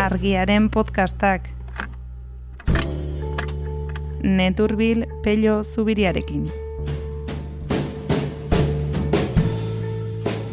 [0.00, 1.50] argiaren podcastak.
[4.24, 6.46] Neturbil pello zubiriarekin.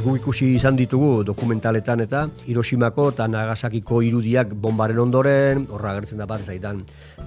[0.04, 6.27] Gu ikusi izan ditugu dokumentaletan eta Hiroshimako eta Nagasakiko irudiak bombaren ondoren, horra agertzen da
[6.27, 6.84] bat zaitan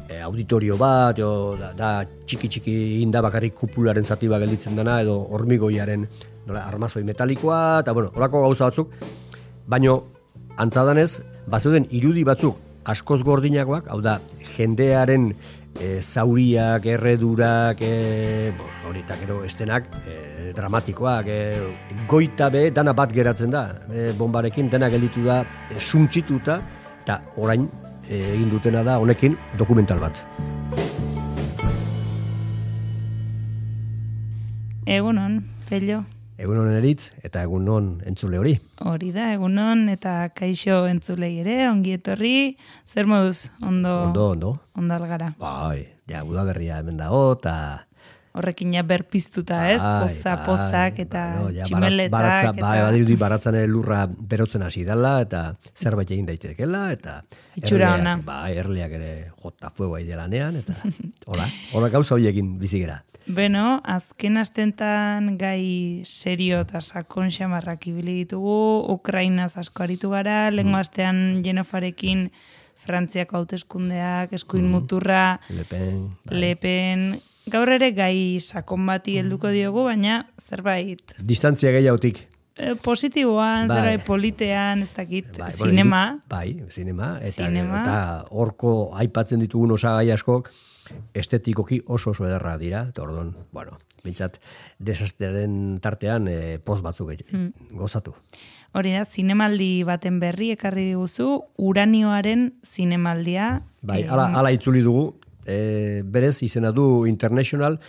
[0.09, 5.01] e, auditorio bat, edo, da, da txiki txiki inda bakarrik kupularen zati bat gelditzen dena,
[5.05, 6.07] edo hormigoiaren
[6.47, 8.97] nola, armazoi metalikoa, eta bueno, horako gauza batzuk,
[9.69, 10.01] baino
[10.61, 12.59] antzadanez, bazuden irudi batzuk
[12.91, 14.19] askoz gordinakoak, hau da,
[14.57, 15.31] jendearen
[15.81, 21.41] e, zauriak, erredurak, e, bos, horitak ero estenak, e, dramatikoak, e,
[22.11, 26.61] goita be, dana bat geratzen da, e, bombarekin, dena gelditu da, e, suntzituta,
[27.03, 27.69] eta orain
[28.09, 30.25] e, egin dutena da honekin dokumental bat.
[34.91, 36.03] Egunon, pello.
[36.41, 38.55] Egunon eritz eta egunon entzule hori.
[38.89, 42.57] Hori da, egunon eta kaixo entzulei ere, ongi etorri,
[42.89, 44.55] zer moduz, ondo, Ondo, ondo.
[44.73, 45.35] ondo algara.
[45.39, 47.55] Bai, ja, udaberria hemen dago, eta...
[48.33, 49.83] Horrekin berpiztuta, ez?
[49.83, 52.13] Bai, Poza, bai, pozak eta bueno, ja, tximeletak.
[52.13, 52.63] baratza, eta...
[52.63, 57.17] Bai, badirudi baratzan ere lurra berotzen hasi dela, eta zerbait egin daitekela, eta...
[57.59, 58.13] Itxura ona.
[58.25, 59.11] Bai, erleak ere
[59.43, 60.77] jota fuego aide lanean, eta...
[61.31, 63.01] hola, hola gauza horiekin bizigera.
[63.27, 70.55] Beno, azken astentan gai serio eta sakon xamarrak ibili ditugu, Ukrainaz asko aritu gara, Mm.
[70.55, 72.31] lengo astean Jenofarekin
[72.81, 74.71] Frantziako hauteskundeak, eskuin Mm.
[74.71, 76.39] muturra, Le Pen, bai.
[76.41, 82.27] lepen, gaur ere gai sakon bati helduko diogu, baina zerbait Distantzia gehiagotik.
[82.61, 83.77] eh, positiboan, Bai.
[83.77, 87.19] zerbait politean, ez dakit, Bai, zinema, bai, zinema.
[87.23, 87.81] Eta, Zinema.
[87.83, 90.51] eta horko aipatzen ditugun osagai askok,
[91.15, 94.41] estetikoki oso oso ederra dira, eta orduan, bueno, bintzat,
[94.79, 97.77] desasteren tartean eh, poz batzuk mm.
[97.79, 98.15] gozatu.
[98.73, 103.63] hori da, zinemaldi baten berri ekarri diguzu, uranioaren zinemaldia.
[103.83, 105.15] Bai, eh, ala, ala itzuli dugu,
[105.47, 107.81] e, berez izena du International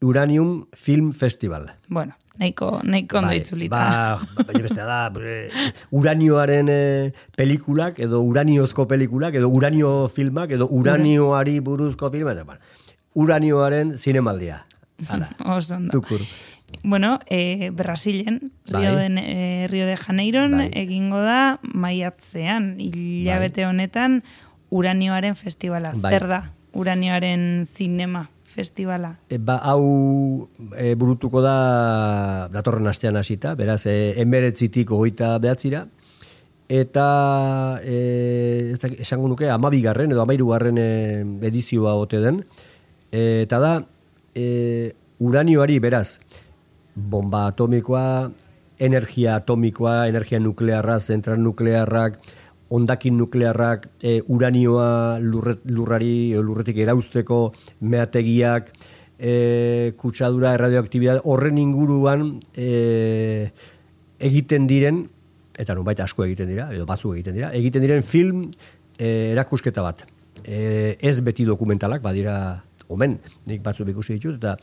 [0.00, 1.72] Uranium Film Festival.
[1.88, 3.76] Bueno, nahiko, nahiko ondo itzulita.
[3.76, 5.48] Ba, baina bestea da, bre,
[5.90, 6.82] uranioaren e,
[7.36, 12.60] pelikulak, edo uraniozko pelikulak, edo uranio filmak, edo uranioari buruzko filmak, eta, bueno,
[13.14, 14.64] uranioaren zinemaldia.
[15.08, 15.30] Hala,
[15.94, 16.22] tukur.
[16.82, 18.82] Bueno, eh, Brasilen, Bai.
[18.82, 20.70] Rio, de, eh, Rio de Janeiron, Bai.
[20.74, 24.22] egingo da maiatzean, hilabete honetan,
[24.68, 25.94] uranioaren festivala.
[25.96, 26.12] Bai.
[26.12, 29.14] Zer da, uranioaren zinema festivala?
[29.30, 35.86] E, ba, hau e, burutuko da datorren astean hasita, beraz, e, emberetzitik hogeita behatzira,
[36.68, 40.90] eta e, ez da, esango nuke amabigarren edo amairugarren e,
[41.48, 42.42] edizioa ote den,
[43.12, 43.72] e, eta da
[44.34, 46.20] e, uranioari beraz,
[46.94, 48.30] bomba atomikoa,
[48.78, 52.18] energia atomikoa, energia nuklearra, zentral nuklearrak,
[52.74, 57.40] ondakin nuklearrak, e, uranioa lurret, lurrari, lurretik erauzteko
[57.80, 58.72] meategiak,
[59.18, 63.50] e, kutsadura, erradioaktibidad, horren inguruan e,
[64.18, 65.06] egiten diren,
[65.58, 68.46] eta nunbait asko egiten dira, edo batzuk egiten dira, egiten diren film
[68.98, 70.04] e, erakusketa bat.
[70.44, 72.38] E, ez beti dokumentalak, badira
[72.88, 73.18] omen,
[73.48, 74.56] nik batzuk ikusi ditut, eta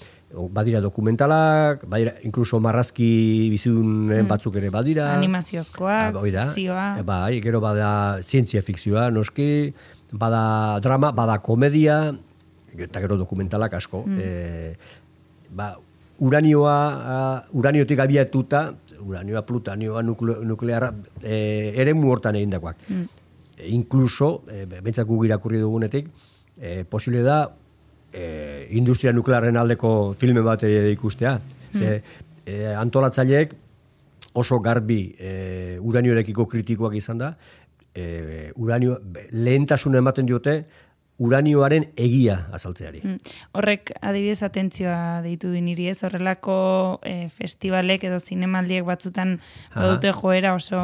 [0.52, 5.14] badira dokumentalak, badira inkluso marrazki bizidunen batzuk ere badira.
[5.18, 6.46] Animaziozkoak, Ah, hori da.
[6.52, 7.00] fikzioa.
[7.00, 9.74] E, Bai, gero bada zientzia fikzioa, noski,
[10.12, 12.14] bada drama, bada komedia,
[12.78, 14.04] eta gero dokumentalak asko.
[14.20, 14.76] E,
[15.50, 15.76] ba,
[16.20, 16.78] uranioa,
[17.16, 18.74] ah, uraniotik abiatuta,
[19.06, 22.78] uranioa, plutanioa, nukle, nuklearra, e, ere hortan egindakoak.
[23.58, 26.08] E, inkluso, e, bentsat guk irakurri dugunetik,
[26.60, 27.52] e, posible da,
[28.16, 31.38] e, industria nuklearren aldeko filme bat ere ikustea.
[31.76, 32.00] Ze,
[32.46, 33.54] e, antolatzaileek
[34.40, 37.36] oso garbi e, uraniorekiko kritikoak izan da,
[37.96, 38.98] e, uranio,
[39.32, 40.64] lehentasuna ematen diote
[41.18, 43.02] uranioaren egia azaltzeari.
[43.04, 43.36] Mm.
[43.56, 46.58] Horrek adibidez atentzioa deitu du niri ez, horrelako
[47.08, 49.38] eh, festivalek edo zinemaldiek batzutan
[49.76, 50.82] badute joera oso,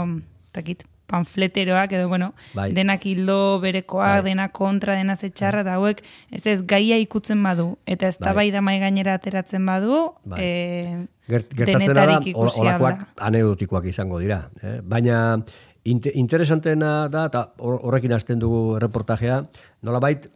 [0.56, 2.72] takit, panfleteroak edo bueno, Bai.
[2.74, 4.30] denak hildo berekoak, Bai.
[4.32, 8.50] dena kontra, dena zetxarra, eta hauek ez ez gaia ikutzen badu, eta ez Bai.
[8.52, 10.40] da mai gainera ateratzen badu, Bai.
[10.42, 13.08] eh, Gert, gertatzen da, alda.
[13.20, 14.50] anekdotikoak izango dira.
[14.64, 14.80] Eh?
[14.84, 15.44] Baina
[15.84, 19.44] inte, interesantena da, eta hor- horrekin hasten dugu reportajea,
[19.82, 20.28] nolabait,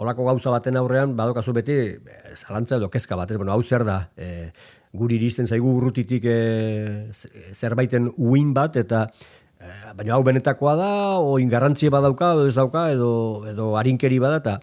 [0.00, 1.98] holako gauza baten aurrean, badokazu beti, eh,
[2.34, 3.36] zalantza edo kezka bat, ez?
[3.36, 4.50] Bueno, hau zer da, eh,
[4.92, 6.24] guri iristen zaigu urrutitik
[7.12, 9.10] z- zerbaiten uin bat, eta
[9.96, 13.10] baina hau benetakoa da, o ingarrantzia badauka, edo ez dauka, edo,
[13.50, 14.60] edo harinkeri bada, eta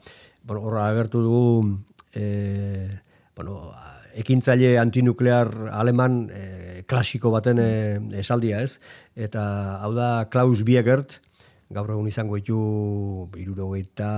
[0.48, 1.78] bueno, horra agertu dugu
[2.16, 3.00] eh,
[3.36, 3.72] bueno,
[4.18, 8.80] ekintzaile antinuklear aleman eh, klasiko baten eh, esaldia ez.
[9.16, 9.44] Eta
[9.84, 11.20] hau da Klaus Biegert,
[11.70, 14.10] gaur egun izango ditu irurogeita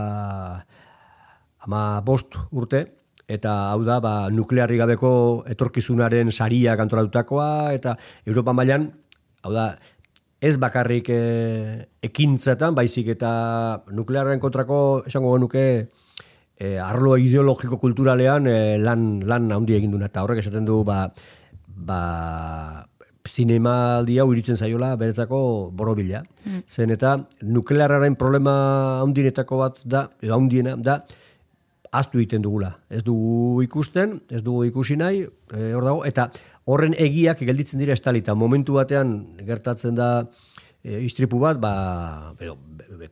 [1.66, 2.86] ama bost urte,
[3.28, 5.12] eta hau da, ba, nuklearri gabeko
[5.50, 8.88] etorkizunaren saria kantoratutakoa, eta Europa mailan
[9.44, 9.74] hau da,
[10.40, 11.22] ez bakarrik e,
[12.06, 13.32] ekintzetan, baizik eta
[13.92, 15.66] nuklearren kontrako, esango genuke,
[16.56, 21.06] e, arlo ideologiko kulturalean e, lan, lan handi egin duna, eta horrek esaten du, ba,
[21.68, 22.00] ba,
[23.30, 26.24] zinema hau iritzen zaiola beretzako borobila.
[26.46, 26.62] Mm.
[26.68, 28.54] Zen eta nuklearraren problema
[29.04, 31.02] handinetako bat da, edo handiena, da,
[31.92, 32.72] aztu egiten dugula.
[32.90, 36.30] Ez dugu ikusten, ez dugu ikusi nahi, e, hor dago, eta
[36.70, 38.36] horren egiak gelditzen dira estalita.
[38.38, 39.18] Momentu batean
[39.48, 40.10] gertatzen da
[40.84, 41.74] e, istripu bat, ba,
[42.40, 42.58] edo,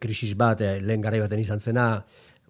[0.01, 1.89] krisis bat, e, lehen garai baten izan zena,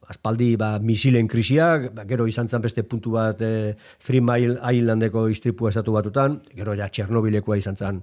[0.07, 5.27] aspaldi ba, misilen krisiak, ba, gero izan zen beste puntu bat e, Free Mile Islandeko
[5.31, 8.01] istripu esatu batutan, gero ja Txernobilekoa izan zen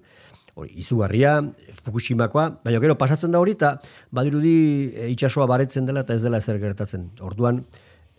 [0.54, 1.38] hori, izugarria,
[1.82, 3.74] Fukushimakoa, baina gero pasatzen da hori, eta
[4.14, 4.54] badirudi
[4.92, 7.08] e, itxasoa baretzen dela eta ez dela ezer gertatzen.
[7.24, 7.64] Orduan,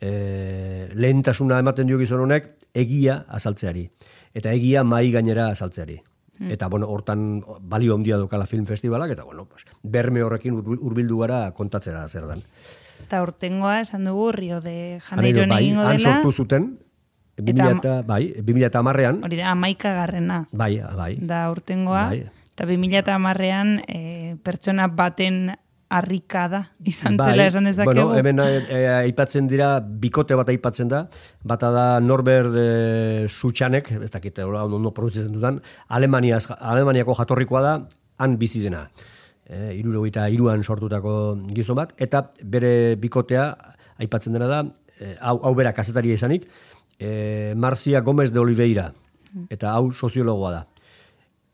[0.01, 3.87] e, lehentasuna ematen dio gizon honek egia azaltzeari.
[4.35, 6.01] Eta egia mai gainera azaltzeari.
[6.37, 6.51] Hmm.
[6.51, 11.45] Eta, bueno, hortan balio handia dokala film festivalak, eta, bueno, pues, berme horrekin urbildu gara
[11.55, 12.43] kontatzera zer dan.
[13.05, 15.99] Eta urtengoa, esan dugu, Rio de Janeiro bai, negingo dela.
[15.99, 16.79] sortu zuten,
[17.37, 19.23] 2000 eta, bai, 2000 eta amarrean.
[19.23, 20.45] Hori da, amaika garrena.
[20.51, 21.15] Bai, bai.
[21.21, 22.07] Da urtengoa.
[22.11, 22.25] Bai.
[22.55, 25.55] Eta 2000 eta amarrean e, pertsona baten
[25.89, 27.93] harrikada izan bai, zela esan dezakegu.
[27.93, 31.05] Bueno, hemen eh, aipatzen dira, bikote bat aipatzen da,
[31.45, 32.67] bata da Norbert e,
[33.29, 37.75] Sutxanek, ez dakit, ondo, ondo produzitzen dudan, Alemaniaz, Alemaniako jatorrikoa da,
[38.17, 38.87] han bizi dena.
[39.45, 43.51] E, iruro iruan sortutako gizon bat, eta bere bikotea
[44.01, 44.63] aipatzen dena da,
[45.21, 46.49] hau, hau bera kazetaria izanik,
[46.99, 48.91] e, Marcia Gomez de Oliveira,
[49.49, 50.65] eta hau soziologoa da.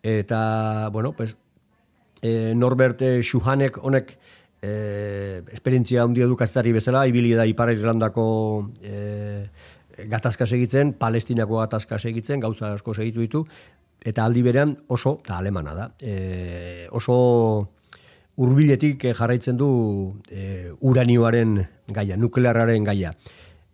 [0.03, 1.35] Eta, bueno, pues,
[2.21, 4.15] e, Norbert Schuhanek honek
[4.61, 9.47] e, esperientzia handia du kazetari bezala, ibili da Ipar Irlandako e,
[10.07, 13.45] gatazka segitzen, Palestinako gatazka segitzen, gauza asko segitu ditu,
[14.05, 17.17] eta aldi berean oso, eta alemana da, e, oso
[18.41, 19.69] hurbiletik jarraitzen du
[20.29, 21.59] e, uranioaren
[21.91, 23.13] gaia, nuklearraren gaia.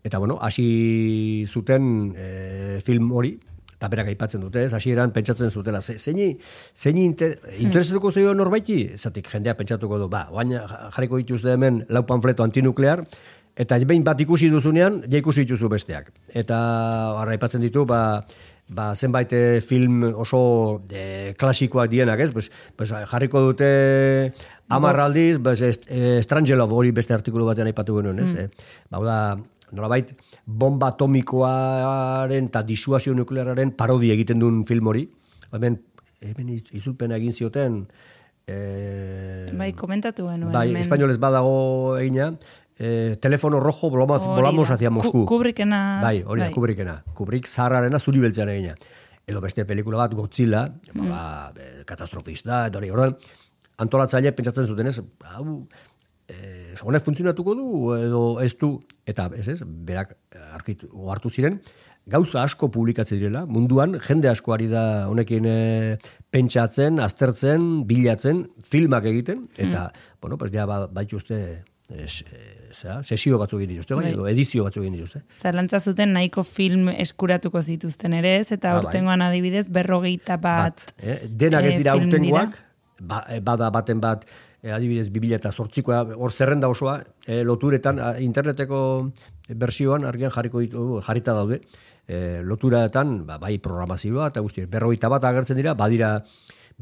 [0.04, 3.36] Eta bueno, hasi zuten e, film hori,
[3.78, 6.32] eta berak aipatzen dute, ez, hasieran pentsatzen zutela, ze, zeini,
[6.74, 10.64] zeini inter, interesatuko zeio norbaiti, zatik jendea pentsatuko du, ba, baina
[10.96, 13.04] jarriko dituzte hemen lau panfleto antinuklear,
[13.58, 16.10] eta behin bat ikusi duzunean, ja ikusi dituzu besteak.
[16.34, 16.58] Eta
[17.22, 18.00] harra aipatzen ditu, ba,
[18.70, 22.32] ba, zenbait eh, film oso e, klasikoak dienak, ez?
[22.34, 23.70] Pues, pues, jarriko dute
[24.70, 28.34] amarraldiz, pues, Estrangelov hori beste artikulu batean aipatu genuen, ez?
[28.34, 28.46] Mm.
[28.46, 29.20] E, ba, da,
[29.76, 30.14] nolabait,
[30.46, 35.08] bomba atomikoaren eta disuazio nukleararen parodi egiten duen film hori.
[35.52, 35.80] Hemen,
[36.22, 37.82] hemen izulpen egin zioten...
[38.48, 40.54] E, bai, komentatu genuen.
[40.56, 42.30] Bai, espainolez badago egina.
[42.80, 45.26] E, telefono rojo volamos, volamos hacia Moscú.
[45.28, 46.00] Kubrikena.
[46.04, 46.54] Bai, hori da, bai.
[46.54, 46.96] Kubrikena.
[47.18, 48.78] Kubrik zahararena zuri beltzean egina.
[49.28, 51.10] Edo beste pelikula bat, Godzilla, mm.
[51.12, 51.52] ba,
[51.90, 53.12] katastrofista, eta hori,
[53.84, 55.02] antolatzaile pentsatzen zuten ez,
[55.34, 55.60] hau,
[56.28, 60.16] eh, honek funtzionatuko du edo ez du eta ez ez berak
[60.54, 61.60] arkitu hartu ziren
[62.08, 65.58] gauza asko publikatzen direla munduan jende asko ari da honekin e,
[66.32, 70.06] pentsatzen aztertzen bilatzen filmak egiten eta mm.
[70.22, 72.24] bueno pues ja ba, baituzte es,
[72.78, 75.22] Zera, sesio batzuk egin dituzte, bai, edo edizio batzuk egin dituzte.
[75.34, 79.30] Zerlantza zuten nahiko film eskuratuko zituzten ere ez, eta ah, urtengoan bai.
[79.32, 81.16] adibidez berrogeita bat, bat eh?
[81.32, 82.60] Denak ez dira urtengoak,
[83.00, 84.28] ba, bada baten bat
[84.68, 88.80] e, adibidez 2000 eta zortzikoa, hor zerrenda osoa, e, loturetan, interneteko
[89.56, 91.62] bersioan argian jarriko ditu, jarrita daude,
[92.08, 96.18] e, loturetan, ba, bai programazioa, eta guzti, berroita bat agertzen dira, badira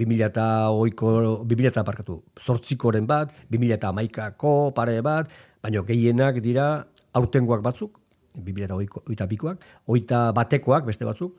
[0.01, 1.11] 2000 eta oiko,
[1.45, 5.29] 2000 eta parkatu, zortzikoren bat, 2000 eta amaikako pare bat,
[5.63, 8.01] baina gehienak dira aurtengoak batzuk,
[8.35, 11.37] 2000 eta oita bikoak, oita batekoak beste batzuk,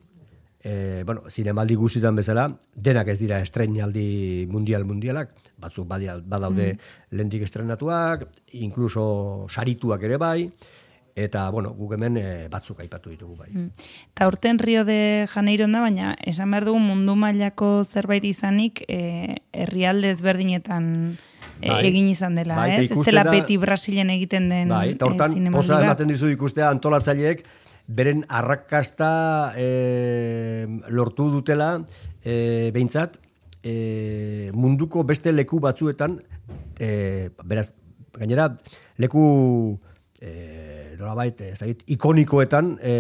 [0.63, 6.97] e, bueno, zinemaldi guztietan bezala, denak ez dira estreinaldi mundial mundialak, batzuk badia, badaude mm.
[7.19, 10.51] lendik estrenatuak, inkluso sarituak ere bai,
[11.17, 13.49] eta, bueno, guk hemen e, batzuk aipatu ditugu bai.
[13.49, 13.87] Mm.
[14.15, 19.41] Ta urten Rio de Janeiro da, baina esan behar dugu mundu mailako zerbait izanik e,
[19.57, 20.91] herrialde ezberdinetan
[21.63, 22.91] e, bai, egin izan dela, bai, ez?
[22.93, 27.47] Ez dela beti Brasilen egiten den bai, eta hortan, e, posa ematen dizu ikustea antolatzaileek,
[27.87, 31.87] beren arrakasta e, lortu dutela
[32.25, 33.19] e, behintzat
[33.63, 36.21] e, munduko beste leku batzuetan
[36.79, 37.71] e, beraz,
[38.19, 38.51] gainera
[38.99, 39.79] leku
[40.21, 42.95] e, nolabait, ez da, ikonikoetan e,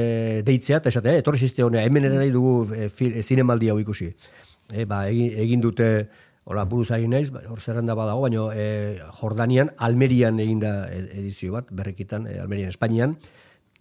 [0.46, 2.90] deitzea, eta esate, etorri ziste honea, hemen ere nahi dugu e,
[3.22, 4.10] zinemaldi hau ikusi.
[4.72, 5.90] E, ba, egin, egin dute
[6.46, 8.66] hola buruz ari naiz, ba, hor zerrenda badago, baina e,
[9.20, 13.16] Jordanian, Almerian eginda edizio bat, berrikitan, e, Almerian, Espainian,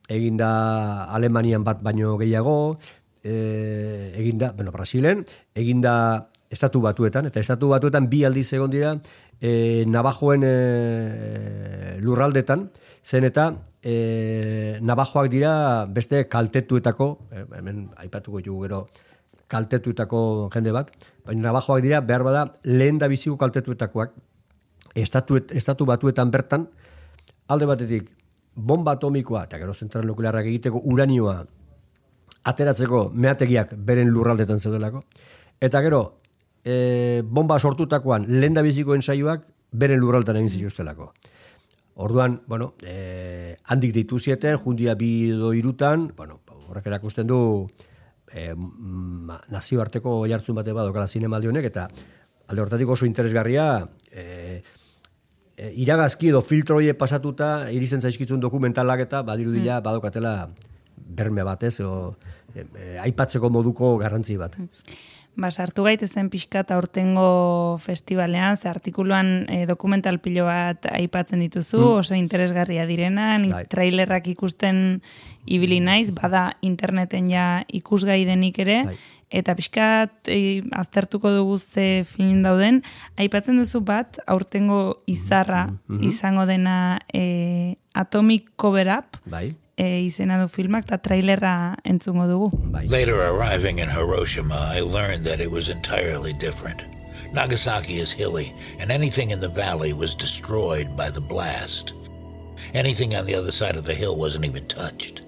[0.09, 2.77] eginda Alemanian bat baino gehiago,
[3.23, 8.95] e, eginda, bueno, Brasilen, eginda estatu batuetan, eta estatu batuetan bi aldiz egon dira,
[9.41, 12.69] e, Nabajoen e, lurraldetan,
[13.03, 13.49] zen eta
[13.81, 17.09] e, Nabajoak dira beste kaltetuetako,
[17.57, 18.85] hemen aipatuko jugu gero,
[19.51, 20.93] kaltetuetako jende bat,
[21.25, 24.13] baina Nabajoak dira behar bada lehen da biziko kaltetuetakoak,
[24.95, 26.69] estatu, estatu batuetan bertan,
[27.49, 28.09] alde batetik,
[28.55, 31.43] bomba atomikoa, eta gero zentral nuklearrak egiteko uranioa
[32.45, 35.03] ateratzeko meategiak beren lurraldetan zeudelako,
[35.61, 36.01] eta gero
[36.63, 41.11] e, bomba sortutakoan lehen da biziko ensaioak beren lurraldetan egin zituztelako.
[41.95, 47.39] Orduan, bueno, e, handik ditu zieten, jundia bi do irutan, bueno, horrek erakusten du
[48.31, 48.51] e,
[49.51, 51.87] nazioarteko jartzun bate badokala zinemaldi honek, eta
[52.47, 54.61] alde hortatik oso interesgarria, e,
[55.57, 59.83] iragazki edo filtro pasatuta iristen zaizkitzun dokumentalak eta badirudila mm.
[59.83, 60.49] badokatela
[60.95, 62.15] berme batez o
[62.55, 64.57] e, e, aipatzeko moduko garrantzi bat.
[64.59, 64.67] Mm.
[65.35, 71.81] Ba, sartu gaitezen pixka eta urtengo festivalean, ze artikuluan e, dokumental pilo bat aipatzen dituzu,
[71.81, 71.97] mm.
[71.99, 73.65] oso interesgarria direna, bai.
[73.67, 75.01] trailerrak ikusten
[75.45, 78.97] ibili naiz, bada interneten ja ikusgai denik ere, bai
[79.35, 82.81] eta pixkat e, aztertuko dugu ze film dauden,
[83.17, 86.05] aipatzen duzu bat, aurtengo izarra mm -hmm.
[86.05, 89.55] izango dena e, Atomic Cover Up, bai.
[89.77, 92.49] E, izena du filmak, eta trailerra entzungo dugu.
[92.89, 96.83] Later arriving in Hiroshima, I learned that it was entirely different.
[97.33, 101.93] Nagasaki is hilly, and anything in the valley was destroyed by the blast.
[102.73, 105.23] Anything on the other side of the hill wasn't even touched.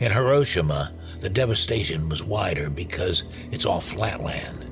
[0.00, 4.66] In Hiroshima, the devastation was wider because it's all flat land.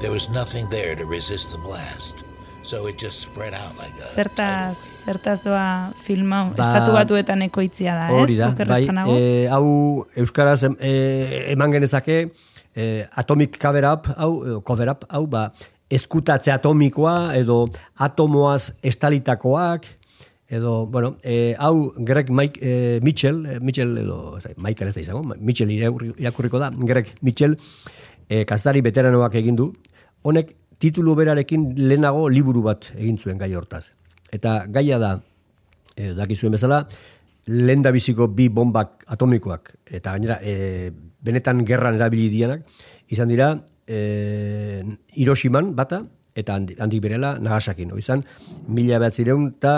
[0.00, 2.19] There was nothing there to resist the blast.
[2.62, 7.94] So it just spread out like a Zertaz, zertaz doa filma, ba, estatu batuetan ekoitzia
[7.96, 8.18] da, ez?
[8.20, 8.82] Hori da, bai,
[9.16, 10.92] e, hau Euskaraz e,
[11.54, 12.18] eman genezake
[12.76, 15.46] e, Atomic Cover Up, hau, cover up, hau, ba,
[15.90, 17.64] eskutatze atomikoa edo
[17.96, 19.88] atomoaz estalitakoak,
[20.52, 25.06] edo, bueno, e, hau Greg Mike, e, Mitchell, e, Mitchell edo, zai, Michael ez da
[25.08, 27.56] izango, Mitchell irakurriko da, Greg Mitchell,
[28.28, 29.72] e, kastari veteranoak egin du,
[30.22, 33.90] honek titulu berarekin lehenago liburu bat egin zuen gai hortaz.
[34.32, 35.14] Eta gaia da,
[35.96, 36.84] e, dakizuen bezala,
[37.50, 42.64] lehen biziko bi bombak atomikoak, eta gainera, e, benetan gerran erabili dianak,
[43.08, 43.52] izan dira,
[43.86, 44.82] e,
[45.16, 47.92] Hiroshiman bata, eta handik berela Nagasakin.
[47.98, 48.24] Izan,
[48.68, 49.74] mila behatzireun eta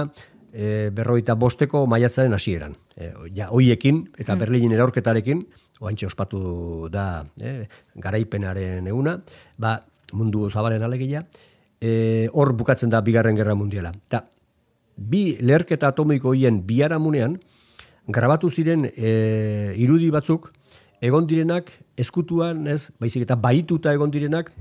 [0.52, 2.76] e, berroita bosteko maiatzaren hasieran.
[2.96, 4.42] E, ja, hoiekin eta hmm.
[4.44, 5.46] Berlinin eraurketarekin,
[5.82, 7.66] oantxe ospatu da e,
[7.96, 9.16] garaipenaren eguna,
[9.58, 9.78] ba,
[10.12, 11.24] mundu zabalen alegia,
[11.80, 13.92] e, hor bukatzen da bigarren gerra mundiala.
[14.08, 14.24] Ta,
[14.96, 17.38] bi leherketa atomiko hien biharamunean,
[18.08, 20.50] grabatu ziren e, irudi batzuk,
[21.00, 24.52] egon direnak eskutuan, ez, baizik eta baituta egon direnak,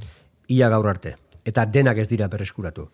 [0.50, 1.16] ia gaur arte.
[1.46, 2.90] Eta denak ez dira berreskuratu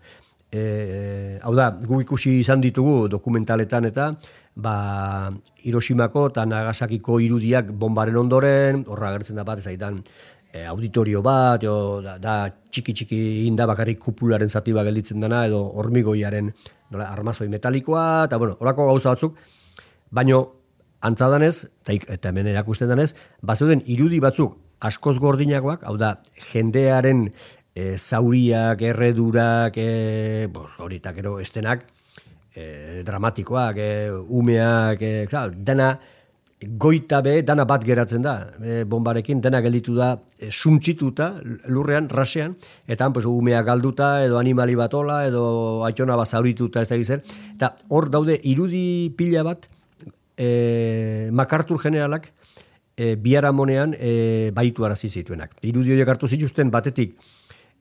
[0.52, 4.12] e, hau da, gu ikusi izan ditugu dokumentaletan eta
[4.56, 5.30] ba,
[5.68, 10.02] Hiroshimako eta Nagasakiko irudiak bombaren ondoren, horra agertzen da bat, ezaitan
[10.54, 12.36] e, auditorio bat, o, da, da
[12.72, 16.52] txiki txiki inda bakarrik kupularen zati bat gelditzen dena, edo hormigoiaren
[16.92, 19.38] nola, armazoi metalikoa, eta bueno, horako gauza batzuk,
[20.12, 20.44] baino
[21.08, 23.12] antzadanez, eta, eta hemen erakusten danez,
[23.42, 26.16] bazuden irudi batzuk askoz gordinagoak, hau da,
[26.52, 27.28] jendearen
[27.74, 31.86] e, zauriak, erredurak, e, bos, hori takero estenak,
[32.54, 35.96] e, dramatikoak, e, umeak, e, klar, dena
[36.62, 41.30] goita be, dana bat geratzen da, e, bombarekin, dena gelditu da, e, suntxituta,
[41.70, 42.56] lurrean, rasean,
[42.88, 47.22] eta han, pues, umeak galduta, edo animali batola, edo aitona bat zaurituta, ez da gizera,
[47.54, 49.68] eta hor daude, irudi pila bat,
[50.36, 52.32] e, makartur generalak,
[52.98, 55.54] e, biaramonean e, baitu arazi zituenak.
[55.62, 57.14] Irudi horiek hartu zituzten batetik,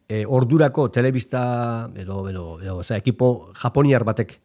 [0.08, 4.36] e, ordurako telebista edo, edo, edo oza, ekipo japoniar batek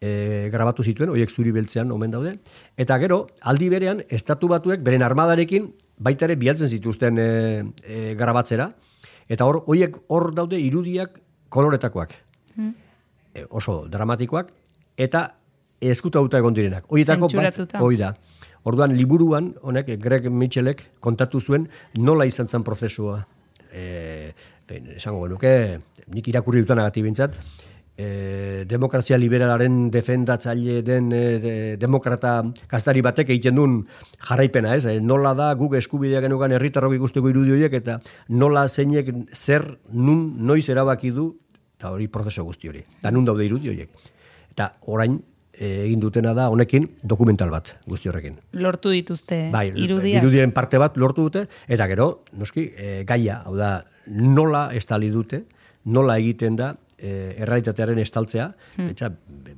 [0.00, 2.36] e, grabatu zituen, horiek zuri beltzean omen daude.
[2.76, 7.28] Eta gero, aldi berean, estatu batuek beren armadarekin baita ere bialtzen zituzten e,
[7.84, 8.70] e, grabatzera.
[9.28, 12.14] Eta hor, horiek hor daude irudiak koloretakoak.
[12.54, 12.74] Hmm.
[13.34, 14.52] E, oso dramatikoak.
[14.96, 15.28] Eta
[15.80, 16.86] eskuta egon direnak.
[16.88, 18.14] Horietako bat, hori da.
[18.66, 23.20] Orduan, liburuan, honek, Greg Mitchellek kontatu zuen nola izan zen prozesua.
[23.70, 24.32] E,
[24.96, 25.52] esango genuke,
[26.10, 27.36] nik irakurri dutan agati bintzat,
[27.96, 33.78] e, demokrazia liberalaren defendatzaile den e, demokrata kastari batek egiten duen
[34.28, 34.84] jarraipena, ez?
[34.86, 40.28] E, nola da guk eskubidea genukan herritarrok ikusteko irudi horiek eta nola zeinek zer nun
[40.46, 41.32] noiz erabaki du
[41.76, 42.84] eta hori prozeso guzti hori.
[43.00, 44.12] Eta nun daude irudi horiek.
[44.52, 45.18] Eta orain
[45.56, 48.36] egin dutena da honekin dokumental bat guzti horrekin.
[48.60, 50.20] Lortu dituzte bai, irudiak.
[50.20, 55.46] Irudien parte bat lortu dute eta gero, noski, e, gaia, hau da, nola estali dute,
[55.84, 58.92] nola egiten da e, errealitatearen estaltzea, hmm.
[58.94, 59.10] etxa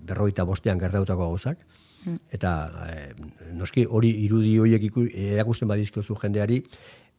[0.09, 1.61] berroita bostean gertautako gauzak,
[2.05, 2.21] hmm.
[2.39, 2.55] eta
[2.87, 6.63] e, noski hori irudi horiek erakusten badizkiozu jendeari,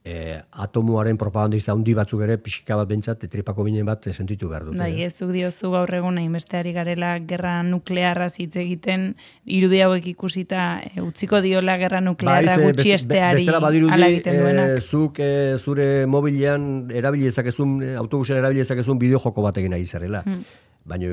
[0.09, 4.77] e, atomoaren propagandista handi batzuk ere pixika bat bentsat, tripako binen bat sentitu behar dut.
[4.79, 9.11] Bai, ez zuk diozu gaur egun besteari garela gerra nuklearra hitz egiten
[9.45, 14.77] irudi hauek ikusita e, utziko diola gerra nuklearra ba, gutxi esteari egiten duenak.
[14.77, 20.23] E, zuk e, zure mobilean erabili ezakezun, autobusen erabili ezakezun bideo joko batekin nahi zerrela.
[20.25, 20.43] Hmm.
[20.89, 21.09] Baina,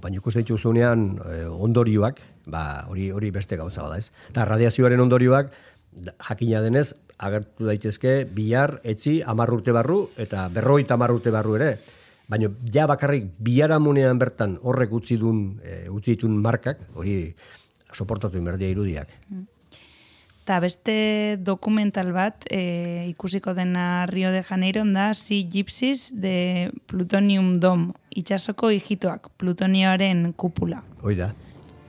[0.00, 4.08] baina ikusten dituzunean e, ondorioak, ba, hori hori beste gauza bada ez.
[4.30, 5.50] Eta radiazioaren ondorioak,
[6.28, 11.74] jakina denez, agertu daitezke bihar etzi hamar urte barru eta berroita hamar urte barru ere.
[12.30, 17.34] Baina ja bakarrik biharamunean bertan horrek utzi duen, e, utzi ditun markak, hori
[17.92, 19.10] soportatu inberdia irudiak.
[20.40, 20.94] Eta beste
[21.42, 28.70] dokumental bat e, ikusiko dena Rio de Janeiro da Si Gypsies de Plutonium Dome, itxasoko
[28.70, 30.84] hijitoak, plutonioaren kupula.
[31.02, 31.34] Hoi da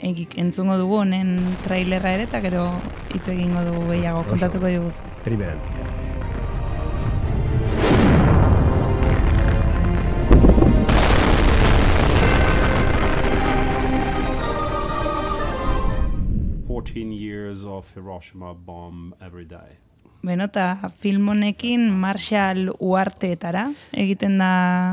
[0.02, 2.66] egik entzungo dugu honen trailerra ere eta gero
[3.14, 5.02] hitz egingo dugu gehiago kontatuko diguz.
[5.24, 5.62] Primeran.
[17.52, 19.78] years of Hiroshima bomb every day.
[20.22, 23.64] Beno, eta film honekin Marshall Uarteetara
[23.98, 24.52] egiten da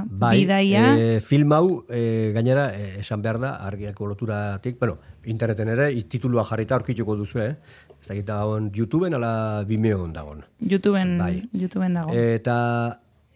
[0.08, 0.84] bai, bidaia.
[0.96, 4.96] E, film hau, e, gainera, e, esan behar da, argiako loturatik, bueno,
[5.28, 7.52] interneten ere, titulua jarrita aurkituko duzu, eh?
[7.98, 8.38] Ez da gita
[8.72, 10.46] YouTubeen ala Vimeoen dagoen.
[10.64, 11.34] YouTubeen, bai.
[11.52, 12.16] YouTubeen dago.
[12.16, 12.56] Eta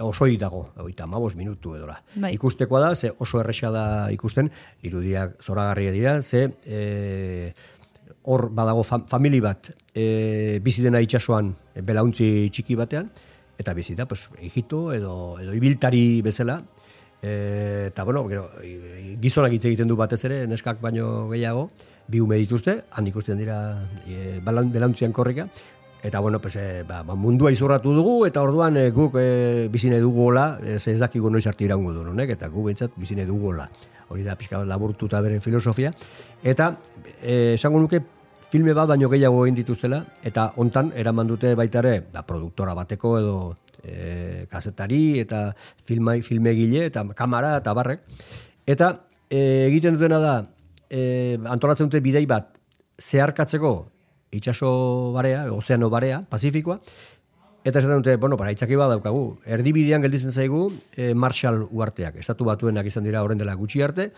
[0.03, 1.99] osoi dago, oita mabos minutu edora.
[2.15, 2.33] Bai.
[2.39, 4.49] Ikustekoa da, ze oso erresa da ikusten,
[4.83, 6.49] irudiak zoragarria dira, ze...
[6.65, 7.52] E,
[8.25, 13.11] hor badago fam, famili bat e, bizi dena itsasoan e, belauntzi txiki batean
[13.58, 16.63] eta bizi da pues hijito edo edo ibiltari bezala
[17.23, 18.49] e, eta bueno gero
[19.21, 21.71] gizonak hitz egiten du batez ere neskak baino gehiago
[22.08, 25.49] bi ume dituzte han ikusten dira e, belauntzian korrika
[26.02, 30.00] Eta bueno, pues, e, ba, ba, mundua izurratu dugu, eta orduan e, guk e, bizine
[30.02, 33.69] dugu hola, ez, ez dakigu noiz arti iraungo du, eta guk bintzat bizine dugu hola.
[34.13, 35.93] Hori da, pixka laburtu eta beren filosofia.
[36.45, 36.75] Eta,
[37.23, 38.03] esango nuke,
[38.53, 42.75] filme bat baino gehiago egin dituztela, eta hontan eraman dute baita ere, da, ba, produktora
[42.77, 43.37] bateko edo
[43.81, 45.47] e, kazetari, eta
[45.89, 48.05] filmai, filmegile, eta kamera, eta barrek.
[48.69, 48.93] Eta
[49.31, 50.35] e, egiten dutena da,
[50.93, 52.53] e, antolatzen dute bidei bat,
[53.01, 53.73] zeharkatzeko
[54.33, 56.79] itxaso barea, ozeano barea, pazifikoa,
[57.65, 60.65] eta esaten dute, bueno, para itxaki bat daukagu, erdibidean gelditzen zaigu
[60.97, 64.11] e, Marshall uarteak, estatu batuenak izan dira horren dela gutxi arte,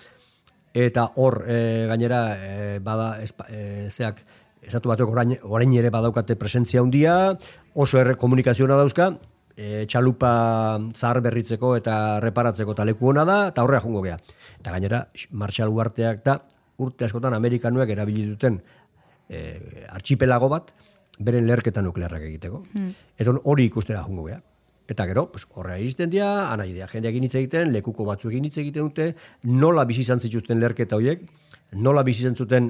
[0.75, 1.59] eta hor e,
[1.91, 4.25] gainera e, bada e, zeak,
[4.65, 7.37] estatu batuak orain, orain ere badaukate presentzia handia,
[7.75, 9.13] oso erre komunikazioa dauzka,
[9.57, 10.33] e, txalupa
[10.97, 14.17] zahar berritzeko eta reparatzeko eta leku hona da, eta horrea jungo gea.
[14.61, 16.41] Eta gainera, Marshall uarteak da,
[16.83, 18.59] urte askotan Amerikanuek erabili duten
[19.29, 19.45] e,
[19.93, 20.73] archipelago bat,
[21.19, 22.63] beren lerketa nuklearrak egiteko.
[22.73, 22.91] Hmm.
[23.19, 24.41] Eta hori ikustera jungo geha.
[24.89, 28.91] Eta gero, pues, horrea izten dira, anaidea jendeak hitz egiten, lekuko batzu egin hitz egiten
[28.91, 31.23] dute, nola bizi izan zituzten lerketa horiek,
[31.73, 32.69] nola bizi izan zuten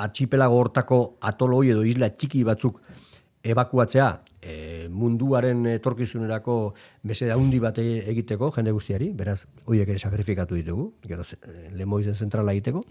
[0.00, 2.80] archipelago hortako atoloi edo isla txiki batzuk
[3.44, 4.08] ebakuatzea
[4.40, 4.54] e,
[4.88, 6.56] munduaren etorkizunerako
[7.04, 11.28] bese handi bat e, egiteko jende guztiari, beraz, horiek ere sakrifikatu ditugu, gero
[11.76, 12.86] lemoizen zentrala egiteko.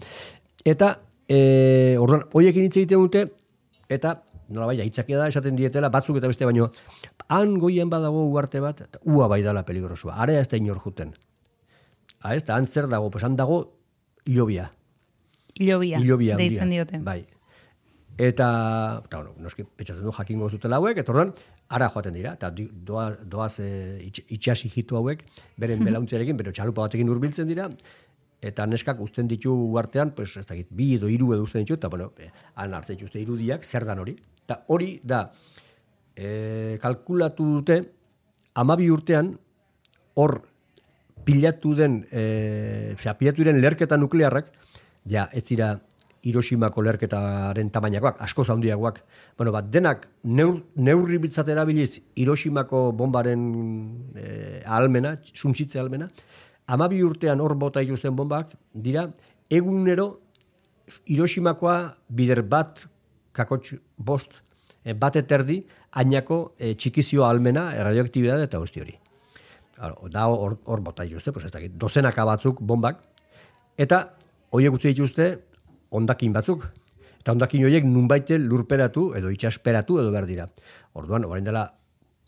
[0.64, 0.96] Eta
[1.30, 3.20] E, orduan, hoiekin hitz egiten dute,
[3.86, 4.16] eta
[4.50, 6.70] nola bai, aitzakia da, esaten dietela, batzuk eta beste baino,
[7.28, 11.14] han goien badago uarte bat, ua bai dala peligrosua, area ez da inor juten.
[12.20, 13.62] Ha, ez da, han zer dago, pues han dago
[14.26, 14.70] ilobia.
[15.60, 17.00] Ilobia, ilobia deitzen diote.
[17.04, 17.22] Bai.
[18.20, 18.46] Eta,
[19.06, 21.32] eta bueno, noski, petxatzen du jakingo zutela hauek, eta orduan,
[21.72, 23.70] ara joaten dira, eta doaz, doaz e,
[24.36, 25.24] itxasi jitu hauek,
[25.60, 27.70] beren belauntzerekin, bero txalupa batekin urbiltzen dira,
[28.44, 31.88] eta neskak uzten ditu artean, pues, ez dakit, bi edo hiru edo uzten ditu, eta
[31.92, 34.16] bueno, eh, han hartzen dituzte irudiak, zer dan hori.
[34.50, 35.28] Eta hori da,
[36.18, 37.76] e, kalkulatu dute,
[38.58, 39.28] amabi urtean,
[40.18, 40.40] hor
[41.22, 44.50] pilatu den, e, osea, pilatu den lerketa nuklearrak,
[45.06, 45.76] ja, ez dira,
[46.20, 48.98] Hiroshimako lerketaren tamainakoak, asko zaundiagoak.
[49.38, 53.46] Bueno, bat, denak neur, neurri bitzat erabiliz Hiroshimako bombaren
[54.18, 56.10] e, almena, suntzitze almena,
[56.66, 59.06] amabi urtean hor bota ikusten bombak, dira,
[59.48, 60.16] egunero
[61.06, 62.82] Hiroshimakoa bider bat
[63.40, 64.36] kakotx bost
[64.84, 68.96] eh, bat eterdi ainako e, txikizio almena radioaktibidade eta guzti hori.
[70.12, 73.00] Da hor, hor bota dituzte, pues ez dakit, dozenaka batzuk bombak,
[73.80, 74.02] eta
[74.52, 75.30] horiek utzi dituzte
[75.96, 76.68] ondakin batzuk.
[77.20, 80.46] Eta ondakin horiek nunbaite lurperatu edo itxasperatu edo behar dira.
[80.96, 81.66] Orduan, orain dela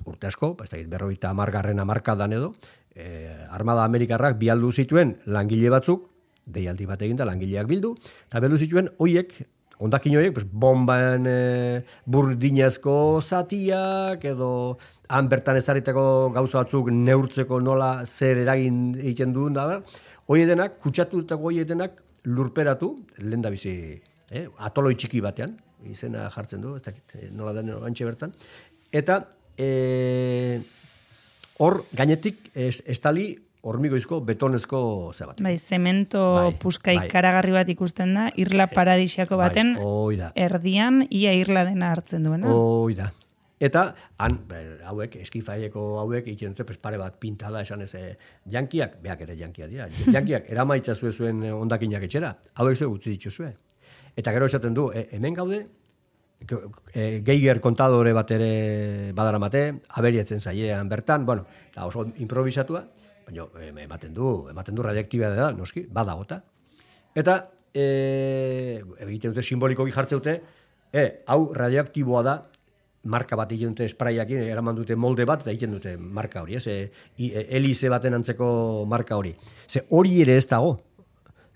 [0.06, 2.52] urte asko, ez dakit, berroita amargarren amarkadan edo,
[2.94, 6.08] e, Armada Amerikarrak bialdu zituen langile batzuk,
[6.46, 7.94] deialdi bat egin da langileak bildu,
[8.26, 9.34] eta beldu zituen hoiek,
[9.82, 14.78] ondakin horiek, pues, bomban e, burdinezko zatiak, edo
[15.10, 19.80] han bertan ezarriteko gauza batzuk neurtzeko nola zer eragin egiten duen da,
[20.30, 25.56] hoi edenak, kutsatu eta edenak lurperatu, lehen da bizi, eh, atoloi txiki batean,
[25.90, 28.32] izena jartzen du, ez dakit, eh, nola den antxe bertan,
[28.92, 29.18] eta
[29.58, 30.60] e,
[31.58, 35.40] hor, gainetik, estali hormigoizko betonezko ze bat.
[35.42, 37.08] Bai, zemento bai, puskai bai.
[37.10, 42.26] karagarri bat ikusten da, irla eh, paradisiako bai, baten, bai, erdian, ia irla dena hartzen
[42.26, 42.50] duena.
[42.50, 43.12] Oi da.
[43.62, 43.84] Eta,
[44.18, 44.40] han,
[44.90, 48.16] hauek, eskifaieko hauek, ikin dute, pues, pare bat pintada esan ez, eh,
[48.50, 53.52] jankiak, beak ere jankiak dira, jankiak, eramaitza zuen zuen ondakinak etxera, hauek zuen utzi dituzue.
[54.18, 55.60] Eta gero esaten du, e, hemen gaude,
[56.42, 59.62] e, geiger kontadore bat ere badaramate,
[60.00, 61.46] aberietzen zaiean bertan, bueno,
[61.76, 62.82] da oso improvisatua,
[63.26, 63.46] baina
[63.84, 66.42] ematen du, ematen du radioaktibitatea da, noski, badagota.
[67.14, 67.38] Eta
[67.74, 70.40] eh egiten dute simbolikoki jartze dute,
[70.92, 72.36] e, hau radioaktiboa da,
[73.04, 76.66] marka bat egiten dute sprayakin, eraman dute molde bat, eta egiten dute marka hori, ez?
[76.70, 79.34] E, e, elize baten antzeko marka hori.
[79.66, 80.76] Ze hori ere ez dago.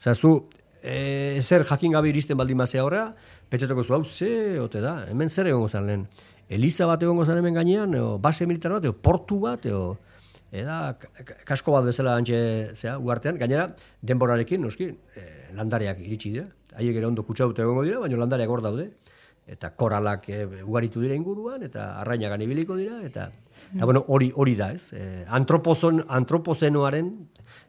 [0.00, 0.48] Zer, zu,
[0.82, 3.06] e, zer jakin gabe iristen baldin mazea horra,
[3.50, 6.06] petxetako zu, hau, ze, ote da, hemen zer egongo zan lehen.
[6.48, 9.96] Eliza bat egongo zan hemen gainean, o, base militar bat, o, portu bat, o,
[10.54, 10.96] Eda,
[11.44, 12.38] kasko bat bezala antxe,
[12.74, 13.66] zea, uartean, gainera,
[14.06, 15.26] denborarekin, noski, e,
[15.58, 16.46] landariak iritsi dira.
[16.76, 18.90] Haiek ere ondo kutsaute egongo dira, baina landariak hor daude.
[19.46, 23.28] Eta koralak e, ugaritu dira inguruan, eta arrainagan ibiliko dira, eta,
[23.74, 24.92] eta bueno, hori hori da, ez?
[24.94, 27.10] E, antropozon, antropozenoaren,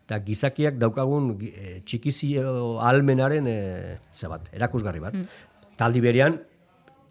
[0.05, 3.97] eta gizakiak daukagun e, txikizio almenaren, e,
[4.29, 5.17] bat, erakusgarri bat.
[5.17, 5.73] Mm.
[5.77, 6.39] Taldi berean,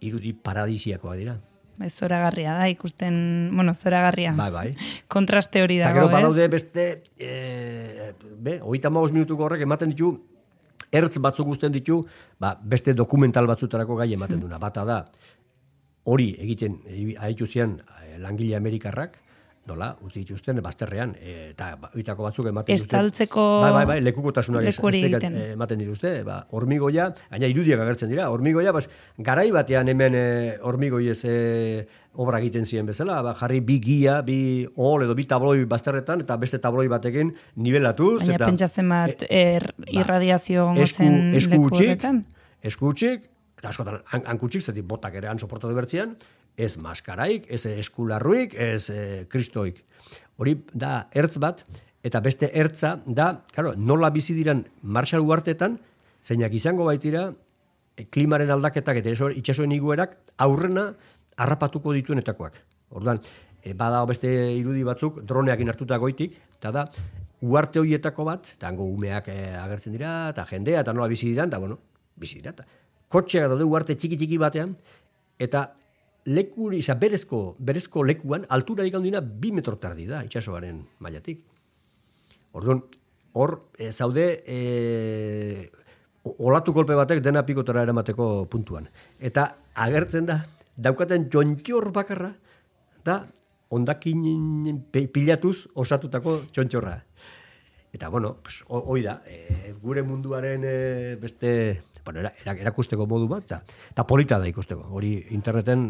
[0.03, 1.39] irudi paradisiakoa dira.
[1.77, 3.17] Bai, zoragarria da, ikusten,
[3.55, 4.33] bueno, zoragarria.
[4.39, 4.69] Bai, bai.
[5.15, 5.93] Kontraste hori dago, ez?
[5.93, 6.87] Eta gero badaude beste,
[7.19, 10.15] e, be, oita maus minutuko horrek ematen ditu,
[10.93, 12.01] ertz batzuk guzten ditu,
[12.41, 14.61] ba, beste dokumental batzutarako gai ematen duna.
[14.63, 15.03] Bata da,
[16.07, 16.81] hori egiten,
[17.21, 19.19] haitu zian eh, langile amerikarrak,
[19.67, 22.95] nola, utzi dituzten bazterrean, e, eta oitako batzuk ematen dituzte.
[22.95, 28.73] Estaltzeko bai, bai, bai, lekukotasunari e, ematen dituzte, ba, hormigoia, gaina irudiak agertzen dira, hormigoia,
[28.77, 28.87] bas,
[29.19, 30.27] garai batean hemen e,
[30.63, 31.37] hormigoi ez e,
[32.17, 34.39] obra egiten ziren bezala, ba, jarri bi gia, bi
[34.77, 38.21] ol edo bi tabloi bazterretan, eta beste tabloi batekin nivelatuz.
[38.23, 41.11] Baina eta, pentsatzen bat, e, er, ba, irradiazio esku,
[41.43, 42.07] esku utxik,
[42.67, 43.29] esku utxik,
[43.61, 46.15] eta askotan, hankutxik, zetik botak ere han soportatu bertzian,
[46.57, 49.83] ez maskaraik, ez eskularruik, ez e, kristoik.
[50.41, 51.63] Hori da ertz bat,
[52.07, 55.79] eta beste ertza da, claro, nola bizi diran Marshall Uartetan,
[56.25, 57.29] zeinak izango baitira,
[57.97, 60.91] e, klimaren aldaketak eta itxasoen iguerak aurrena
[61.37, 62.59] harrapatuko dituenetakoak.
[62.97, 63.21] Orduan,
[63.63, 66.87] e, bada beste irudi batzuk, droneak inartuta goitik, eta da,
[67.45, 71.53] uarte horietako bat, eta hango umeak e, agertzen dira, eta jendea, eta nola bizi diran,
[71.53, 71.79] eta bueno,
[72.17, 72.55] bizi dira,
[73.13, 74.73] kotxeak daude uarte txiki-txiki batean,
[75.39, 75.69] eta
[76.27, 81.45] lekuri, isa, berezko, berezko lekuan, altura ikandina bi metro tardi da, itxasoaren mailatik.
[82.57, 82.83] Orduan,
[83.39, 85.71] hor, e, zaude, e,
[86.43, 88.89] olatu kolpe batek dena pikotara eramateko puntuan.
[89.23, 89.47] Eta
[89.87, 90.41] agertzen da,
[90.77, 92.33] daukaten txontxor bakarra,
[93.07, 93.21] da,
[93.71, 96.97] ondakin pilatuz osatutako txontxorra.
[97.95, 100.75] Eta, bueno, pues, hoi da, e, gure munduaren e,
[101.23, 101.53] beste,
[102.05, 103.57] bueno, erakusteko modu bat,
[103.93, 104.91] eta polita da ikusteko.
[104.99, 105.87] Hori interneten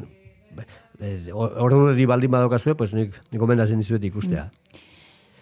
[1.01, 4.49] Eh, ordu di baldin badokazue, pues nik, nik gomendazen dizuet ikustea.
[4.49, 4.85] Mm.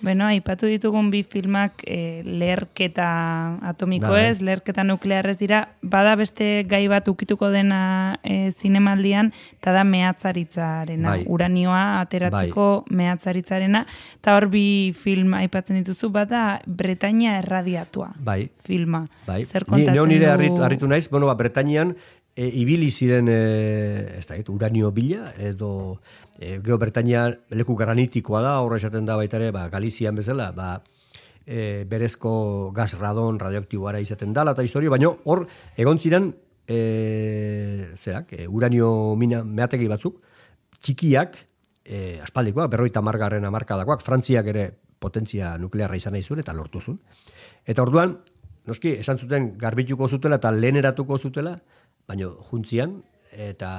[0.05, 3.07] Bueno, aipatu ditugun bi filmak e, leherketa
[3.71, 4.27] atomiko bai.
[4.29, 11.09] ez, leherketa nuklearrez dira, bada beste gai bat ukituko dena e, zinemaldian, eta da mehatzaritzarena,
[11.09, 11.23] bai.
[11.25, 12.99] uranioa ateratzeko bai.
[13.01, 13.87] mehatzaritzarena,
[14.21, 14.67] eta hor bi
[14.99, 18.51] film aipatzen dituzu, bada Bretainia erradiatua bai.
[18.67, 19.07] filma.
[19.25, 19.45] Bai.
[19.47, 21.95] Zer kontatzen Ni, nire harritu naiz, bueno, ba, Bretainian
[22.37, 26.01] e, ibili ziren e, ez da, uranio bila edo
[26.39, 30.83] e, geo Bertainia leku granitikoa da, horre esaten da baita ere, ba, Galizian bezala, ba,
[31.47, 36.33] e, berezko gas radon radioaktiboara izaten dala eta historia, baina hor egon ziren
[36.67, 40.21] e, zerak, e, uranio mina meategi batzuk,
[40.81, 41.39] txikiak,
[41.85, 46.99] e, aspaldikoak, berroita margarren amarkadakoak, frantziak ere potentzia nuklearra izan nahi zuen, eta lortu zuen.
[47.69, 48.17] Eta orduan,
[48.67, 51.59] noski, esan zuten garbituko zutela eta leheneratuko zutela,
[52.09, 52.99] baina juntzian,
[53.33, 53.71] eta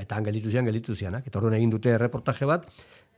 [0.00, 1.26] eta han gelditu zian, gelditu zianak.
[1.26, 2.66] Eta orduan egin dute reportaje bat,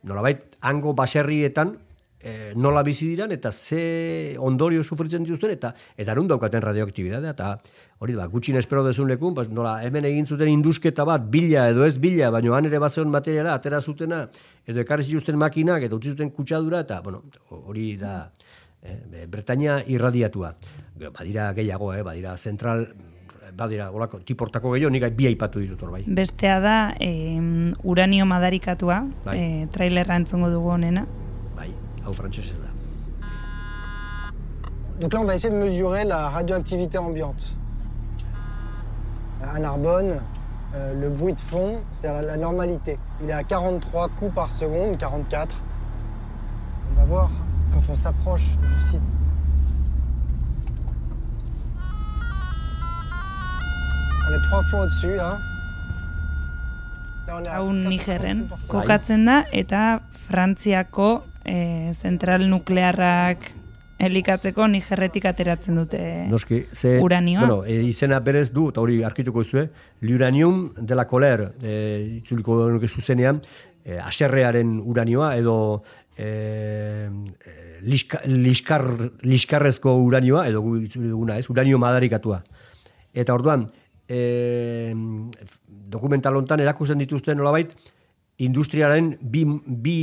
[0.03, 1.77] nolabait, hango baserrietan,
[2.23, 7.49] e, nola bizi diran eta ze ondorio sufritzen dituzten eta eta nun daukaten radioaktibitatea eta
[7.99, 11.85] hori da gutxin espero dezun lekun pues nola hemen egin zuten indusketa bat bila edo
[11.85, 14.23] ez bila baino han ere bazeon materiala atera zutena
[14.65, 18.31] edo ekarri zituzten makinak eta utzi zuten kutsadura eta bueno hori da
[18.81, 20.55] e, Bretaña irradiatua
[21.11, 22.87] badira gehiago eh badira zentral
[23.55, 27.39] badira olako tiportako gehiago nik bi aipatu ditut hor bai bestea da eh,
[27.83, 29.37] uranio madarikatua bai.
[29.39, 31.05] eh, trailerra entzungo dugu honena
[34.99, 37.55] Donc là, on va essayer de mesurer la radioactivité ambiante.
[39.41, 40.19] À Narbonne,
[40.75, 42.97] euh, le bruit de fond, c'est la, la, normalité.
[43.21, 45.63] Il est à 43 coups par seconde, 44.
[46.91, 47.29] On va voir
[47.73, 49.01] quand on s'approche du site.
[57.49, 63.51] À Nigerren kokatzen da eta Frantziako e, zentral nuklearrak
[64.03, 67.45] elikatzeko nigerretik ateratzen dute Noski, ze, uranioa.
[67.45, 69.69] Bueno, e, izena berez du, eta hori arkituko zuen,
[70.01, 71.75] l'uranium de la coler, e,
[72.19, 73.41] itzuliko nuke zuzenean,
[73.85, 75.55] e, aserrearen uranioa, edo
[76.17, 77.07] e,
[77.83, 78.87] liska, liskar,
[79.23, 80.65] liskarrezko uranioa, edo
[80.97, 82.43] duguna ez, uranio madarikatua.
[83.13, 83.67] Eta orduan,
[84.07, 84.93] e,
[85.67, 87.73] dokumental hontan erakusten dituzten nolabait,
[88.43, 89.97] industriaren bi, bi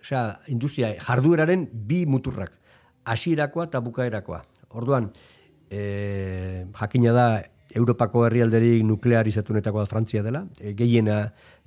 [0.00, 2.54] osea, industria jardueraren bi muturrak.
[3.04, 4.42] Hasierakoa eta bukaerakoa.
[4.78, 5.10] Orduan,
[5.70, 7.26] e, jakina da
[7.74, 11.24] Europako herrialderik nuklearizatunetako da Frantzia dela, e, gehiena,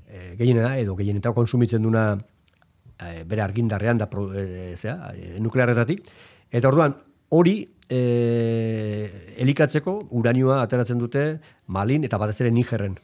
[0.07, 6.07] e, gehiena edo gehienetako konsumitzen duna e, bere argindarrean da e, zera, e, nuklearretatik.
[6.51, 6.95] Eta orduan,
[7.29, 7.57] hori
[7.89, 11.25] e, elikatzeko uranioa ateratzen dute
[11.67, 12.97] Malin eta batez ere Nigerren